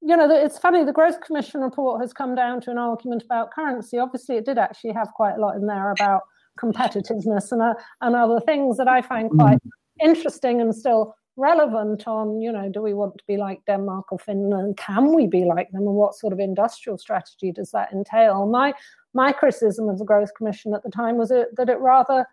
[0.00, 3.52] you know, it's funny, the Growth Commission report has come down to an argument about
[3.52, 3.98] currency.
[3.98, 6.22] Obviously, it did actually have quite a lot in there about
[6.58, 9.58] competitiveness and, uh, and other things that I find quite
[10.02, 14.18] interesting and still relevant on, you know, do we want to be like Denmark or
[14.18, 14.76] Finland?
[14.76, 15.82] Can we be like them?
[15.82, 18.46] And what sort of industrial strategy does that entail?
[18.46, 18.72] My,
[19.14, 22.26] my criticism of the Growth Commission at the time was it, that it rather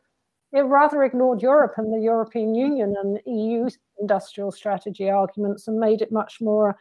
[0.53, 3.69] it rather ignored Europe and the European Union and EU
[3.99, 6.77] industrial strategy arguments and made it much more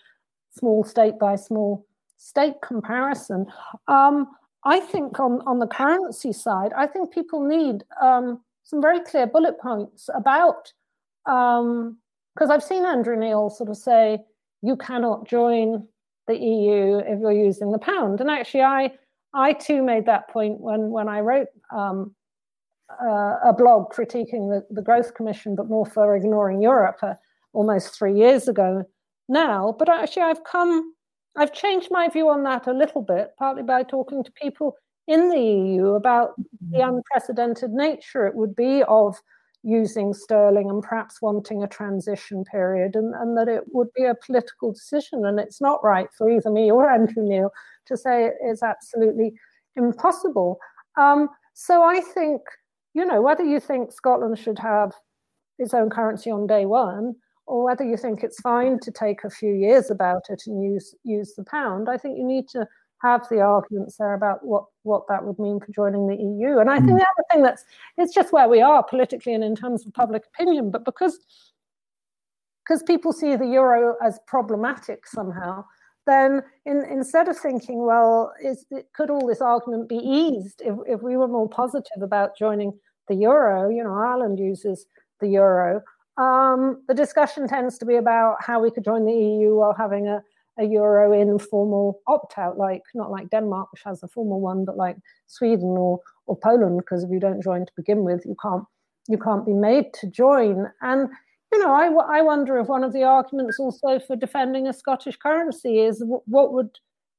[0.50, 1.86] small state by small
[2.16, 3.46] state comparison.
[3.86, 4.26] Um,
[4.65, 9.27] I think on, on the currency side, I think people need um, some very clear
[9.27, 10.73] bullet points about,
[11.24, 11.97] because um,
[12.51, 14.19] I've seen Andrew Neil sort of say,
[14.62, 15.87] you cannot join
[16.27, 18.20] the EU if you're using the pound.
[18.20, 18.93] And actually, I
[19.32, 22.15] I too made that point when when I wrote um,
[23.03, 27.15] uh, a blog critiquing the, the Growth Commission, but more for ignoring Europe uh,
[27.53, 28.85] almost three years ago
[29.28, 29.74] now.
[29.78, 30.95] But actually, I've come,
[31.36, 34.77] I've changed my view on that a little bit, partly by talking to people
[35.07, 36.35] in the EU about
[36.70, 36.97] the mm-hmm.
[36.97, 39.16] unprecedented nature it would be of
[39.62, 44.15] using sterling and perhaps wanting a transition period, and, and that it would be a
[44.15, 45.24] political decision.
[45.24, 47.52] And it's not right for either me or Andrew Neil
[47.86, 49.35] to say it's absolutely
[49.77, 50.59] impossible.
[50.97, 52.43] Um, so I think
[52.94, 54.93] you know, whether you think Scotland should have
[55.59, 57.15] its own currency on day one,
[57.51, 60.94] or whether you think it's fine to take a few years about it and use
[61.02, 62.66] use the pound, I think you need to
[63.02, 66.59] have the arguments there about what what that would mean for joining the EU.
[66.59, 66.98] And I think mm.
[66.98, 67.64] the other thing that's
[67.98, 71.18] it's just where we are politically and in terms of public opinion, but because
[72.62, 75.64] because people see the euro as problematic somehow,
[76.06, 78.64] then in, instead of thinking, well, is,
[78.94, 82.72] could all this argument be eased if, if we were more positive about joining
[83.09, 83.68] the euro?
[83.70, 84.86] You know, Ireland uses
[85.18, 85.82] the euro.
[86.16, 90.07] Um, the discussion tends to be about how we could join the EU while having
[90.07, 90.23] a,
[90.59, 94.77] a euro informal opt out, like not like Denmark, which has a formal one, but
[94.77, 94.97] like
[95.27, 98.65] Sweden or, or Poland, because if you don't join to begin with, you can't
[99.09, 100.66] you can't be made to join.
[100.82, 101.09] And
[101.53, 105.16] you know, I, I wonder if one of the arguments also for defending a Scottish
[105.16, 106.70] currency is what would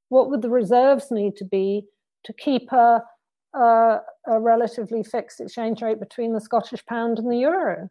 [0.10, 1.86] what would the reserves need to be
[2.26, 3.02] to keep a,
[3.54, 7.90] a, a relatively fixed exchange rate between the Scottish pound and the euro?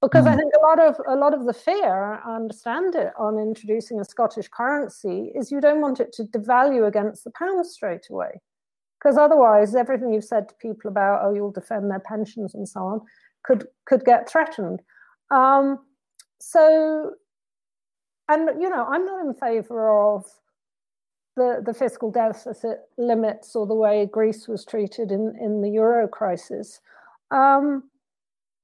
[0.00, 0.28] Because mm.
[0.28, 4.00] I think a lot of a lot of the fear, I understand it, on introducing
[4.00, 8.40] a Scottish currency is you don't want it to devalue against the pound straight away.
[8.98, 12.80] Because otherwise, everything you've said to people about, oh, you'll defend their pensions and so
[12.80, 13.00] on,
[13.44, 14.82] could could get threatened.
[15.30, 15.80] Um,
[16.40, 17.12] so,
[18.28, 20.24] and you know, I'm not in favour of
[21.38, 26.08] the, the fiscal deficit limits or the way Greece was treated in, in the euro
[26.08, 26.80] crisis.
[27.30, 27.84] Um,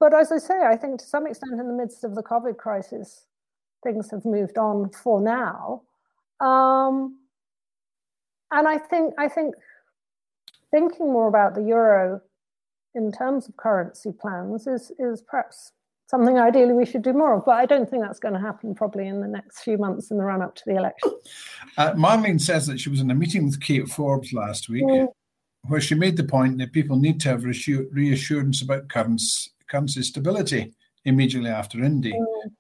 [0.01, 2.57] but as I say, I think to some extent in the midst of the COVID
[2.57, 3.27] crisis,
[3.83, 5.83] things have moved on for now.
[6.41, 7.19] Um,
[8.51, 9.55] and I think I think
[10.71, 12.21] thinking more about the euro
[12.95, 15.73] in terms of currency plans is is perhaps
[16.07, 17.45] something ideally we should do more of.
[17.45, 20.19] But I don't think that's going to happen probably in the next few months in
[20.19, 21.13] the run up to the election.
[21.77, 25.09] Uh, Marlene says that she was in a meeting with Kate Forbes last week, mm.
[25.63, 30.73] where she made the point that people need to have reassurance about currency, currency stability
[31.05, 32.13] immediately after Indy.
[32.13, 32.51] Mm.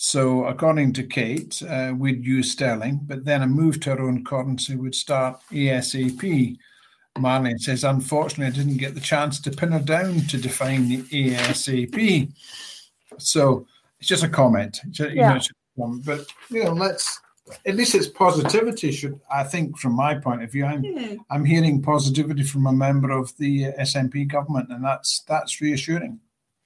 [0.00, 4.24] So, according to Kate, uh, we'd use sterling, but then a move to our own
[4.24, 6.56] currency would start ASAP.
[7.16, 11.02] Marlene says, unfortunately, I didn't get the chance to pin her down to define the
[11.02, 12.32] ASAP.
[13.18, 13.66] So
[13.98, 14.80] it's just a comment.
[14.92, 15.40] You yeah.
[15.76, 17.20] Know, but you know, let's
[17.66, 18.92] at least it's positivity.
[18.92, 21.14] Should I think from my point of view, I'm yeah.
[21.30, 26.20] I'm hearing positivity from a member of the SNP government, and that's that's reassuring.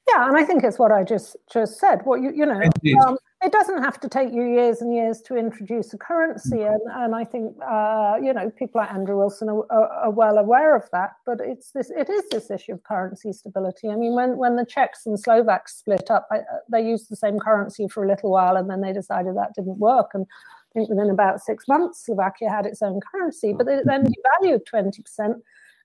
[0.08, 2.00] Yeah, and I think it's what I just just said.
[2.04, 2.60] What you you know,
[3.00, 6.72] um, it doesn't have to take you years and years to introduce a currency, mm.
[6.72, 10.38] and, and I think uh, you know people like Andrew Wilson are, are, are, well
[10.38, 11.12] aware of that.
[11.24, 13.88] But it's this it is this issue of currency stability.
[13.90, 17.38] I mean, when when the Czechs and Slovaks split up, I, they used the same
[17.38, 20.10] currency for a little while, and then they decided that didn't work.
[20.14, 24.04] And I think within about six months, Slovakia had its own currency, but it then
[24.04, 25.36] devalued twenty percent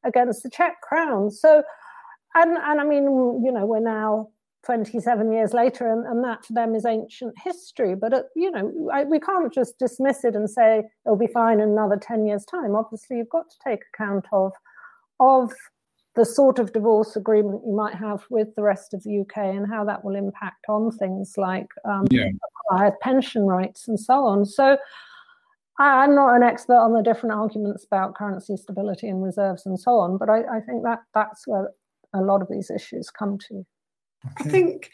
[0.03, 1.29] against the Czech crown.
[1.29, 1.63] So,
[2.41, 3.03] and and I mean,
[3.43, 4.29] you know, we're now
[4.67, 7.95] 27 years later, and, and that to them is ancient history.
[7.95, 11.61] But, uh, you know, I, we can't just dismiss it and say it'll be fine
[11.61, 12.75] in another 10 years' time.
[12.75, 14.51] Obviously, you've got to take account of,
[15.21, 15.53] of
[16.15, 19.67] the sort of divorce agreement you might have with the rest of the UK and
[19.67, 22.29] how that will impact on things like um, yeah.
[23.01, 24.45] pension rights and so on.
[24.45, 24.77] So,
[25.79, 29.91] I'm not an expert on the different arguments about currency stability and reserves and so
[29.91, 31.69] on, but I, I think that that's where
[32.13, 33.65] a lot of these issues come to.
[34.25, 34.35] Okay.
[34.39, 34.91] I think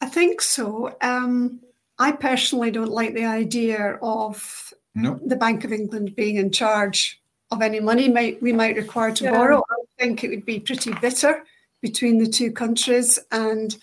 [0.00, 0.94] I think so.
[1.00, 1.60] Um,
[1.98, 5.20] I personally don't like the idea of nope.
[5.24, 9.24] the Bank of England being in charge of any money might, we might require to
[9.24, 9.30] yeah.
[9.30, 9.58] borrow.
[9.70, 11.44] I think it would be pretty bitter
[11.80, 13.76] between the two countries, and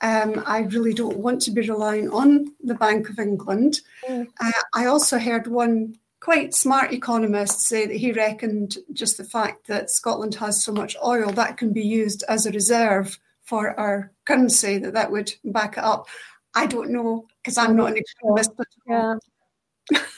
[0.00, 3.80] um, I really don't want to be relying on the Bank of England.
[4.08, 4.26] Mm.
[4.40, 9.66] Uh, I also heard one quite smart economists say that he reckoned just the fact
[9.66, 14.12] that Scotland has so much oil that can be used as a reserve for our
[14.24, 16.06] currency that that would back it up.
[16.54, 18.52] I don't know because I'm not an economist.
[18.86, 19.14] Yeah.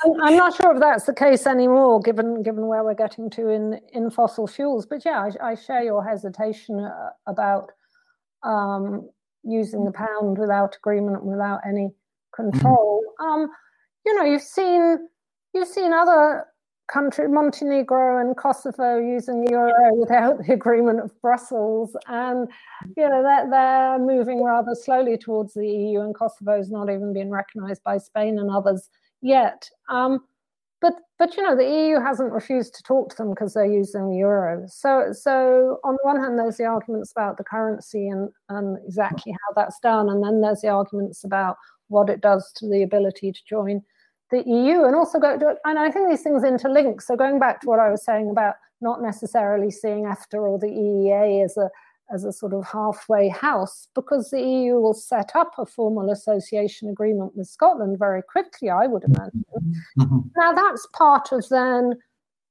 [0.05, 3.81] I'm not sure if that's the case anymore, given given where we're getting to in,
[3.95, 4.85] in fossil fuels.
[4.85, 7.73] But yeah, I, I share your hesitation uh, about
[8.43, 9.09] um,
[9.43, 11.95] using the pound without agreement, without any
[12.37, 13.03] control.
[13.19, 13.25] Mm-hmm.
[13.25, 13.51] Um,
[14.05, 15.09] you know, you've seen
[15.55, 16.47] you've seen other
[16.87, 21.97] country, Montenegro and Kosovo using the euro without the agreement of Brussels.
[22.09, 22.49] And,
[22.97, 27.31] you know, they're, they're moving rather slowly towards the EU, and Kosovo's not even been
[27.31, 28.91] recognized by Spain and others
[29.23, 29.69] yet.
[29.89, 30.21] Um,
[30.81, 34.11] but, but, you know, the EU hasn't refused to talk to them because they're using
[34.11, 34.67] the euro.
[34.69, 39.33] So, so on the one hand, there's the arguments about the currency and, and exactly
[39.33, 40.11] how that's done.
[40.11, 41.57] And then there's the arguments about
[41.89, 43.83] what it does to the ability to join
[44.31, 47.03] the EU and also go to, and I think these things interlink.
[47.03, 50.67] So going back to what I was saying about not necessarily seeing EFTA or the
[50.67, 51.71] EEA as a
[52.13, 56.91] as a sort of halfway house, because the EU will set up a formal association
[56.91, 59.45] agreement with Scotland very quickly, I would imagine.
[59.99, 60.19] Mm-hmm.
[60.37, 61.95] Now that's part of then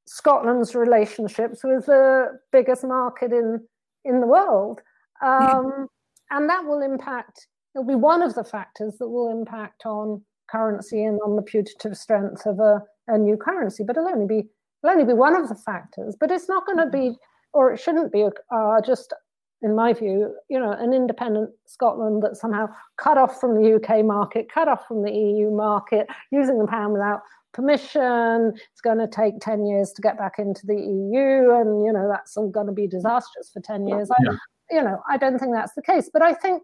[0.05, 3.61] Scotland's relationships with the biggest market in
[4.05, 4.81] in the world,
[5.21, 5.87] um,
[6.31, 7.47] and that will impact.
[7.75, 11.97] It'll be one of the factors that will impact on currency and on the putative
[11.97, 13.83] strength of a, a new currency.
[13.83, 14.49] But it'll only be
[14.83, 16.15] it'll only be one of the factors.
[16.19, 17.15] But it's not going to be,
[17.53, 19.13] or it shouldn't be, uh, just
[19.61, 22.67] in my view, you know, an independent Scotland that somehow
[22.97, 26.93] cut off from the UK market, cut off from the EU market, using the pound
[26.93, 27.21] without
[27.53, 28.51] permission.
[28.55, 32.09] It's going to take 10 years to get back into the EU, and you know
[32.09, 34.09] that's all going to be disastrous for 10 years.
[34.11, 34.35] I.
[34.71, 36.09] You know, I don't think that's the case.
[36.11, 36.63] But I think,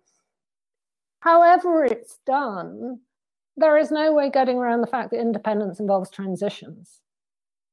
[1.19, 2.99] however it's done,
[3.60, 7.02] there is no way getting around the fact that independence involves transitions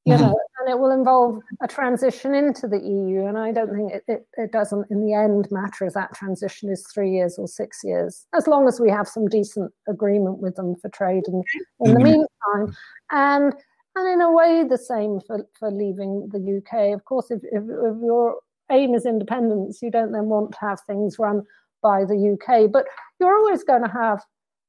[0.07, 0.23] you mm-hmm.
[0.23, 4.05] know and it will involve a transition into the eu and i don't think it,
[4.09, 7.81] it, it, doesn't in the end matter if that transition is three years or six
[7.85, 11.45] years as long as we have some decent agreement with them for trade and
[11.81, 12.05] in the mm-hmm.
[12.05, 12.77] meantime
[13.11, 13.53] and
[13.97, 17.63] and in a way the same for, for leaving the uk of course if, if,
[17.63, 18.37] if your
[18.71, 21.43] aim is independence you don't then want to have things run
[21.83, 22.85] by the uk but
[23.19, 24.23] you're always going to have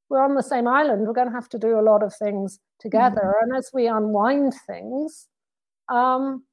[0.08, 1.06] we're on the same island.
[1.06, 3.34] We're going to have to do a lot of things together.
[3.36, 3.50] Mm-hmm.
[3.50, 5.28] And as we unwind things,
[5.88, 6.44] um,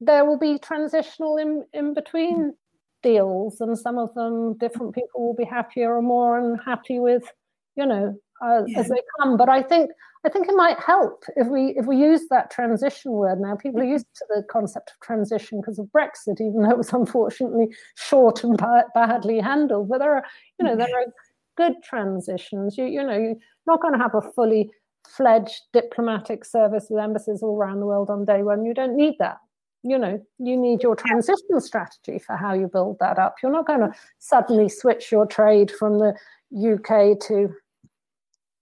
[0.00, 2.54] there will be transitional in, in between
[3.02, 7.24] deals, and some of them different people will be happier or more unhappy with,
[7.76, 8.80] you know, uh, yeah.
[8.80, 9.36] as they come.
[9.36, 9.90] But I think
[10.24, 13.56] I think it might help if we if we use that transition word now.
[13.56, 16.92] People are used to the concept of transition because of Brexit, even though it was
[16.92, 18.60] unfortunately short and
[18.94, 19.88] badly handled.
[19.88, 20.24] But there are
[20.58, 21.06] you know there are
[21.60, 22.78] good transitions.
[22.78, 24.70] You you know you're not going to have a fully
[25.16, 28.64] fledged diplomatic service with embassies all around the world on day one.
[28.64, 29.38] You don't need that.
[29.82, 33.36] You know, you need your transition strategy for how you build that up.
[33.42, 36.14] You're not going to suddenly switch your trade from the
[36.52, 37.54] UK to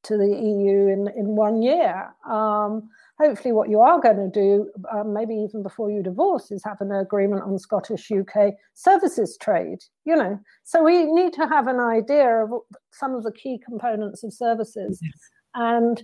[0.05, 2.15] to the EU in, in one year.
[2.25, 2.89] Um,
[3.19, 6.81] hopefully, what you are going to do, um, maybe even before you divorce, is have
[6.81, 9.79] an agreement on Scottish UK services trade.
[10.05, 12.51] You know, so we need to have an idea of
[12.93, 15.13] some of the key components of services, yes.
[15.55, 16.03] and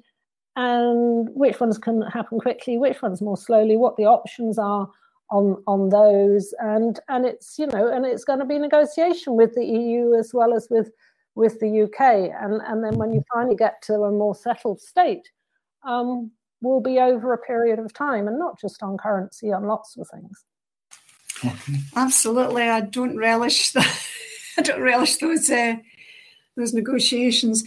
[0.57, 4.89] and which ones can happen quickly, which ones more slowly, what the options are
[5.31, 9.55] on on those, and and it's you know, and it's going to be negotiation with
[9.55, 10.91] the EU as well as with
[11.37, 15.29] with the UK, and and then when you finally get to a more settled state,
[15.85, 16.31] um,
[16.65, 20.09] will be over a period of time, and not just on currency, on lots of
[20.09, 20.45] things.
[21.97, 24.07] Absolutely, I don't relish that.
[24.59, 25.77] I don't relish those uh,
[26.57, 27.65] those negotiations.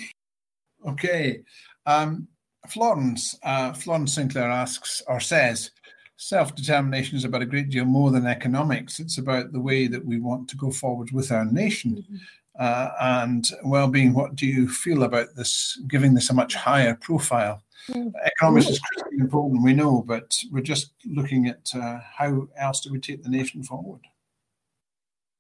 [0.86, 1.42] Okay,
[1.86, 2.28] um,
[2.68, 5.72] Florence uh, Florence Sinclair asks or says,
[6.18, 9.00] self determination is about a great deal more than economics.
[9.00, 11.92] It's about the way that we want to go forward with our nation.
[11.92, 12.16] Mm-hmm
[12.58, 14.14] uh, and well-being.
[14.14, 17.64] What do you feel about this, giving this a much higher profile?
[17.90, 18.12] Mm.
[18.26, 22.92] Economics is critically important, we know, but we're just looking at uh, how else do
[22.92, 24.02] we take the nation forward?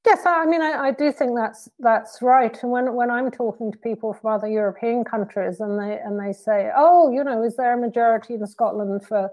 [0.06, 2.58] Yes, I mean, I, I, do think that's that's right.
[2.64, 6.32] And when when I'm talking to people from other European countries, and they and they
[6.32, 9.30] say, "Oh, you know, is there a majority in Scotland for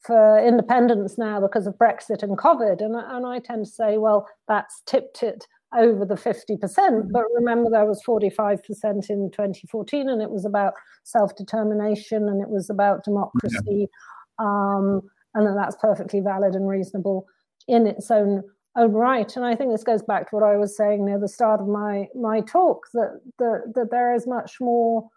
[0.00, 4.28] for independence now because of Brexit and COVID?" And and I tend to say, "Well,
[4.46, 6.58] that's tipped it over the 50%.
[6.60, 7.12] Mm-hmm.
[7.12, 10.74] But remember, there was 45% in 2014, and it was about
[11.04, 13.88] self determination and it was about democracy.
[13.88, 14.46] Yeah.
[14.46, 15.02] Um,
[15.34, 17.26] and that that's perfectly valid and reasonable
[17.68, 18.42] in its own
[18.76, 19.36] own right.
[19.36, 21.68] And I think this goes back to what I was saying near the start of
[21.68, 25.08] my my talk that that, that there is much more.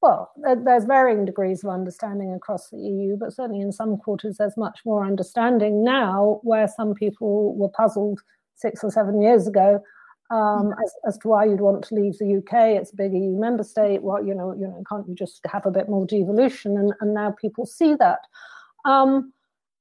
[0.00, 4.56] Well, there's varying degrees of understanding across the EU, but certainly in some quarters there's
[4.56, 8.20] much more understanding now, where some people were puzzled
[8.58, 9.80] six or seven years ago
[10.30, 12.80] um, as, as to why you'd want to leave the UK.
[12.80, 14.02] It's a big EU member state.
[14.02, 16.76] Well, you know, you know, can't you just have a bit more devolution?
[16.76, 18.20] And, and now people see that.
[18.84, 19.32] Um,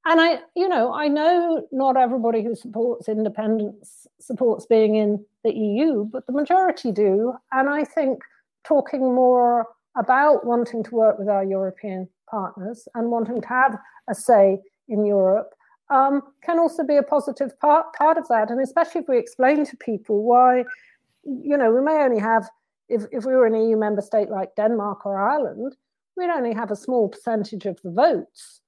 [0.05, 5.53] and I, you know, I know not everybody who supports independence supports being in the
[5.53, 7.33] EU, but the majority do.
[7.51, 8.21] And I think
[8.63, 9.67] talking more
[9.97, 13.77] about wanting to work with our European partners and wanting to have
[14.09, 15.53] a say in Europe
[15.89, 18.51] um, can also be a positive part part of that.
[18.51, 20.65] And especially if we explain to people why,
[21.23, 22.49] you know, we may only have
[22.89, 25.75] if, if we were an EU member state like Denmark or Ireland,
[26.15, 28.61] we'd only have a small percentage of the votes.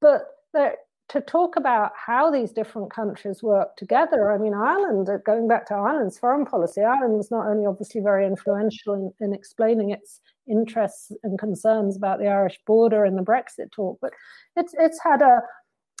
[0.00, 0.22] But
[0.52, 0.76] there,
[1.10, 5.66] to talk about how these different countries work together, I mean, Ireland, uh, going back
[5.66, 10.20] to Ireland's foreign policy, Ireland was not only obviously very influential in, in explaining its
[10.48, 14.12] interests and concerns about the Irish border and the Brexit talk, but
[14.56, 15.42] it's it's had a,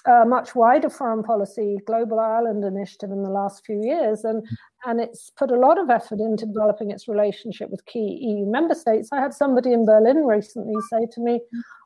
[0.06, 4.46] a much wider foreign policy, Global Ireland Initiative, in the last few years, and
[4.86, 8.74] and it's put a lot of effort into developing its relationship with key EU member
[8.74, 9.10] states.
[9.12, 11.40] I had somebody in Berlin recently say to me,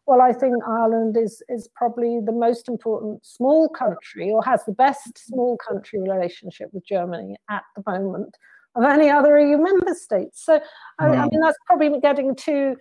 [0.06, 4.72] "Well, I think Ireland is is probably the most important small country, or has the
[4.72, 8.36] best small country relationship with Germany at the moment
[8.76, 10.60] of any other EU member states." So,
[11.00, 12.76] I, I mean, that's probably getting too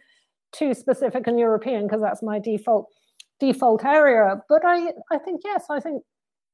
[0.51, 2.87] too specific and European because that's my default
[3.43, 4.41] default area.
[4.47, 6.01] But I, I think, yes, I think,